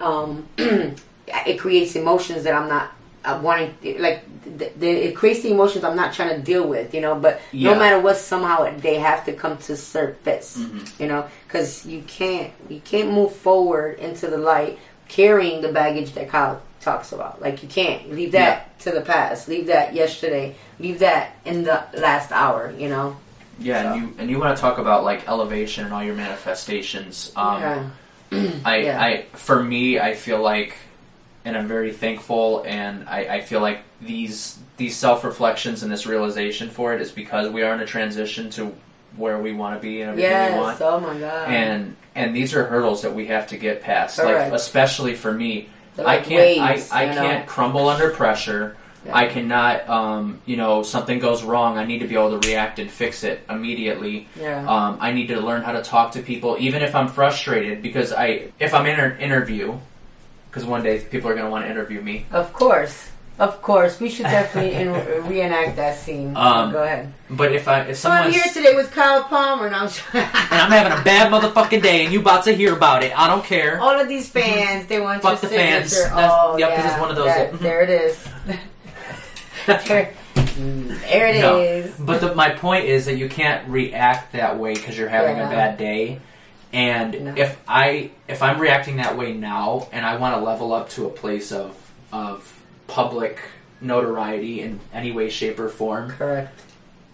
um, 0.00 0.48
it 0.58 1.60
creates 1.60 1.94
emotions 1.94 2.42
that 2.42 2.54
I'm 2.54 2.68
not 2.68 2.90
uh, 3.24 3.38
wanting 3.42 3.74
like 4.00 4.22
th- 4.58 4.72
th- 4.80 5.08
it 5.10 5.14
creates 5.16 5.42
the 5.42 5.50
emotions 5.52 5.84
I'm 5.84 5.96
not 5.96 6.12
trying 6.12 6.34
to 6.36 6.42
deal 6.42 6.66
with, 6.66 6.92
you 6.94 7.00
know. 7.00 7.14
But 7.14 7.40
Yeah. 7.52 7.72
no 7.72 7.78
matter 7.78 8.00
what, 8.00 8.16
somehow 8.16 8.68
they 8.78 8.96
have 8.96 9.24
to 9.26 9.32
come 9.32 9.56
to 9.58 9.76
surface, 9.76 10.58
Mhm. 10.58 11.00
you 11.00 11.06
know, 11.06 11.24
because 11.46 11.86
you 11.86 12.02
can't 12.06 12.50
you 12.68 12.80
can't 12.84 13.10
move 13.12 13.32
forward 13.36 13.98
into 14.00 14.26
the 14.28 14.38
light 14.38 14.78
carrying 15.08 15.60
the 15.62 15.68
baggage 15.72 16.12
that 16.14 16.28
Kyle 16.30 16.60
talks 16.80 17.12
about. 17.12 17.40
Like 17.40 17.62
you 17.62 17.68
can't 17.68 18.12
leave 18.12 18.32
that 18.32 18.78
to 18.80 18.90
the 18.90 19.02
past, 19.02 19.46
leave 19.48 19.66
that 19.66 19.94
yesterday, 19.94 20.54
leave 20.80 20.98
that 21.00 21.36
in 21.44 21.62
the 21.64 21.82
last 21.94 22.32
hour, 22.32 22.72
you 22.76 22.88
know. 22.88 23.16
Yeah, 23.60 23.82
So. 23.82 23.88
and 23.92 24.02
you 24.02 24.14
and 24.18 24.30
you 24.30 24.38
want 24.40 24.56
to 24.56 24.60
talk 24.60 24.78
about 24.78 25.04
like 25.04 25.28
elevation 25.28 25.84
and 25.84 25.94
all 25.94 26.02
your 26.02 26.16
manifestations. 26.16 27.30
Um, 27.36 27.60
yeah. 27.60 27.82
I, 28.64 28.76
Yeah. 28.84 29.00
I, 29.00 29.24
for 29.34 29.62
me, 29.62 30.00
I 30.00 30.14
feel 30.14 30.40
like, 30.40 30.74
and 31.44 31.56
I'm 31.56 31.66
very 31.66 31.92
thankful, 31.92 32.62
and 32.66 33.08
I, 33.08 33.36
I 33.36 33.40
feel 33.40 33.60
like 33.60 33.80
these 34.00 34.58
these 34.76 34.96
self 34.96 35.24
reflections 35.24 35.82
and 35.82 35.92
this 35.92 36.06
realization 36.06 36.70
for 36.70 36.94
it 36.94 37.00
is 37.00 37.10
because 37.10 37.50
we 37.50 37.62
are 37.62 37.74
in 37.74 37.80
a 37.80 37.86
transition 37.86 38.50
to 38.50 38.74
where 39.16 39.38
we 39.38 39.52
want 39.52 39.76
to 39.76 39.80
be 39.80 40.00
and 40.00 40.10
everything 40.10 40.54
we 40.54 40.58
want. 40.58 40.80
Yes. 40.80 40.82
Oh 40.82 41.00
my 41.00 41.18
god. 41.18 41.48
And 41.48 41.96
and 42.14 42.34
these 42.34 42.54
are 42.54 42.64
hurdles 42.64 43.02
that 43.02 43.14
we 43.14 43.26
have 43.26 43.48
to 43.48 43.56
get 43.56 43.82
past. 43.82 44.18
Correct. 44.18 44.50
Like 44.50 44.52
especially 44.52 45.14
for 45.14 45.32
me, 45.32 45.68
They're 45.96 46.06
I 46.06 46.16
like 46.16 46.24
can't 46.24 46.60
waves, 46.60 46.90
I, 46.90 47.10
I 47.10 47.14
can't 47.14 47.46
crumble 47.46 47.88
under 47.88 48.10
pressure. 48.10 48.76
Yeah. 49.04 49.16
I 49.16 49.26
cannot, 49.26 49.88
um, 49.88 50.40
you 50.46 50.56
know, 50.56 50.84
something 50.84 51.18
goes 51.18 51.42
wrong. 51.42 51.76
I 51.76 51.84
need 51.84 51.98
to 52.00 52.06
be 52.06 52.14
able 52.14 52.38
to 52.40 52.48
react 52.48 52.78
and 52.78 52.88
fix 52.88 53.24
it 53.24 53.40
immediately. 53.50 54.28
Yeah. 54.38 54.64
Um, 54.64 54.98
I 55.00 55.10
need 55.10 55.26
to 55.28 55.40
learn 55.40 55.62
how 55.62 55.72
to 55.72 55.82
talk 55.82 56.12
to 56.12 56.22
people, 56.22 56.56
even 56.60 56.82
if 56.82 56.94
I'm 56.94 57.08
frustrated, 57.08 57.82
because 57.82 58.12
I, 58.12 58.52
if 58.60 58.72
I'm 58.72 58.86
in 58.86 59.00
an 59.00 59.18
interview, 59.18 59.76
because 60.52 60.66
one 60.66 60.82
day 60.82 61.00
people 61.00 61.30
are 61.30 61.34
going 61.34 61.46
to 61.46 61.50
want 61.50 61.64
to 61.64 61.70
interview 61.70 62.02
me. 62.02 62.26
Of 62.30 62.52
course. 62.52 63.08
Of 63.38 63.62
course. 63.62 63.98
We 63.98 64.10
should 64.10 64.24
definitely 64.24 64.74
in- 64.74 65.26
reenact 65.26 65.76
that 65.76 65.98
scene. 65.98 66.36
Um, 66.36 66.70
Go 66.70 66.82
ahead. 66.82 67.10
But 67.30 67.52
if 67.52 67.66
I, 67.68 67.80
if 67.84 67.96
So 67.96 68.10
I'm 68.10 68.24
someone's, 68.30 68.34
here 68.44 68.52
today 68.52 68.76
with 68.76 68.90
Kyle 68.90 69.24
Palmer, 69.24 69.66
and 69.66 69.74
I'm 69.74 69.86
and 70.12 70.28
I'm 70.52 70.70
having 70.70 70.92
a 70.92 71.02
bad 71.02 71.32
motherfucking 71.32 71.82
day, 71.82 72.04
and 72.04 72.12
you 72.12 72.20
about 72.20 72.44
to 72.44 72.52
hear 72.52 72.76
about 72.76 73.02
it, 73.02 73.18
I 73.18 73.28
don't 73.28 73.42
care. 73.42 73.80
all 73.80 73.98
of 73.98 74.08
these 74.08 74.28
mm-hmm. 74.30 74.40
fans. 74.40 74.86
They 74.88 75.00
want 75.00 75.22
to 75.22 75.28
Fuck 75.28 75.42
your 75.42 75.50
the 75.50 75.56
fans. 75.56 75.94
oh, 76.12 76.58
yep, 76.58 76.68
yeah. 76.68 76.82
this 76.82 76.92
is 76.92 77.00
one 77.00 77.08
of 77.10 77.16
those 77.16 77.24
That- 77.26 77.52
that- 77.52 77.54
mm-hmm. 77.54 77.64
there 77.64 77.82
it 77.82 77.90
is. 77.90 78.24
there, 79.66 80.14
mm, 80.34 81.00
there 81.10 81.26
it 81.28 81.40
No. 81.40 81.60
is. 81.60 81.94
But 81.98 82.20
the, 82.20 82.34
my 82.34 82.50
point 82.50 82.84
is 82.84 83.06
that 83.06 83.16
you 83.16 83.30
can't 83.30 83.66
react 83.70 84.32
that 84.32 84.58
way 84.58 84.74
because 84.74 84.98
you're 84.98 85.08
having 85.08 85.38
Yeah. 85.38 85.48
a 85.48 85.50
bad 85.50 85.78
day. 85.78 86.20
And 86.72 87.24
No. 87.24 87.34
if 87.36 87.58
I 87.68 88.10
if 88.28 88.42
I'm 88.42 88.58
reacting 88.60 88.96
that 88.96 89.16
way 89.18 89.32
now, 89.34 89.88
and 89.92 90.06
I 90.06 90.16
want 90.16 90.36
to 90.36 90.40
level 90.42 90.72
up 90.72 90.88
to 90.90 91.06
a 91.06 91.10
place 91.10 91.52
of 91.52 91.76
of 92.12 92.60
public 92.86 93.38
notoriety 93.80 94.60
in 94.60 94.80
any 94.94 95.12
way, 95.12 95.28
shape, 95.28 95.58
or 95.58 95.68
form, 95.68 96.10
Correct. 96.10 96.60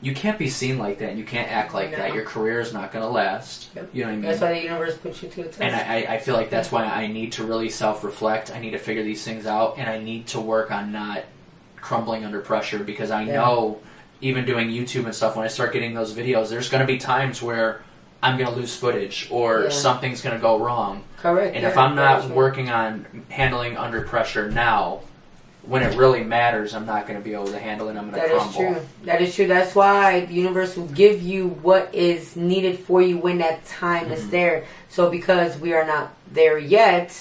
you 0.00 0.14
can't 0.14 0.38
be 0.38 0.48
seen 0.48 0.78
like 0.78 0.98
that. 0.98 1.10
and 1.10 1.18
You 1.18 1.24
can't 1.24 1.50
act 1.50 1.72
like 1.74 1.96
that. 1.96 2.14
Your 2.14 2.24
career 2.24 2.60
is 2.60 2.72
not 2.74 2.92
going 2.92 3.02
to 3.04 3.10
last. 3.10 3.68
Yep. 3.74 3.90
You 3.92 4.02
know 4.02 4.08
what 4.08 4.12
I 4.12 4.16
mean? 4.16 4.26
That's 4.26 4.40
why 4.40 4.52
the 4.54 4.62
universe 4.62 4.96
puts 4.96 5.22
you 5.22 5.28
to 5.30 5.40
a 5.40 5.44
test. 5.44 5.60
and 5.60 5.74
I, 5.74 5.80
I- 6.02 6.14
I 6.14 6.18
feel 6.18 6.34
like 6.34 6.50
that's 6.50 6.70
why 6.70 6.84
I 6.84 7.06
need 7.06 7.32
to 7.32 7.44
really 7.44 7.70
self 7.70 8.04
reflect. 8.04 8.50
I 8.54 8.58
need 8.60 8.72
to 8.72 8.78
figure 8.78 9.02
these 9.02 9.24
things 9.24 9.46
out, 9.46 9.74
and 9.78 9.88
I 9.88 9.98
need 9.98 10.26
to 10.28 10.40
work 10.40 10.70
on 10.70 10.92
not 10.92 11.24
crumbling 11.80 12.24
under 12.24 12.40
pressure 12.40 12.78
because 12.80 13.10
I 13.10 13.22
Yeah. 13.22 13.34
know, 13.36 13.78
even 14.20 14.44
doing 14.44 14.68
YouTube 14.68 15.04
and 15.06 15.14
stuff, 15.14 15.36
when 15.36 15.44
I 15.44 15.48
start 15.48 15.72
getting 15.72 15.94
those 15.94 16.12
videos, 16.14 16.48
there's 16.50 16.68
going 16.68 16.80
to 16.80 16.86
be 16.86 16.98
times 16.98 17.40
where 17.42 17.80
I'm 18.22 18.36
going 18.36 18.50
to 18.50 18.56
lose 18.56 18.74
footage 18.74 19.28
or 19.30 19.64
Yeah. 19.64 19.68
something's 19.70 20.20
going 20.22 20.34
to 20.34 20.42
go 20.42 20.58
wrong. 20.58 21.04
Correct. 21.18 21.54
And 21.54 21.62
yeah, 21.62 21.70
if 21.70 21.78
I'm 21.78 21.94
not 21.94 22.24
true. 22.26 22.34
working 22.34 22.68
on 22.70 23.06
handling 23.28 23.76
under 23.76 24.02
pressure 24.02 24.50
now, 24.50 25.00
when 25.62 25.82
it 25.82 25.96
really 25.96 26.24
matters, 26.24 26.74
I'm 26.74 26.86
not 26.86 27.06
going 27.06 27.18
to 27.18 27.24
be 27.24 27.34
able 27.34 27.48
to 27.48 27.58
handle 27.58 27.88
it. 27.90 27.96
I'm 27.96 28.10
going 28.10 28.22
to 28.22 28.28
crumble. 28.28 28.52
That 28.62 28.70
is 28.70 28.76
true. 28.76 28.86
That 29.04 29.22
is 29.22 29.34
true. 29.34 29.46
That's 29.46 29.74
why 29.74 30.24
the 30.24 30.32
universe 30.34 30.76
will 30.76 30.86
give 30.86 31.20
you 31.22 31.48
what 31.48 31.94
is 31.94 32.34
needed 32.36 32.78
for 32.80 33.02
you 33.02 33.18
when 33.18 33.38
that 33.38 33.64
time 33.66 34.10
is 34.10 34.24
Mhm. 34.24 34.30
there. 34.30 34.64
So 34.88 35.10
because 35.10 35.58
we 35.58 35.74
are 35.74 35.84
not 35.86 36.10
there 36.32 36.58
yet, 36.58 37.12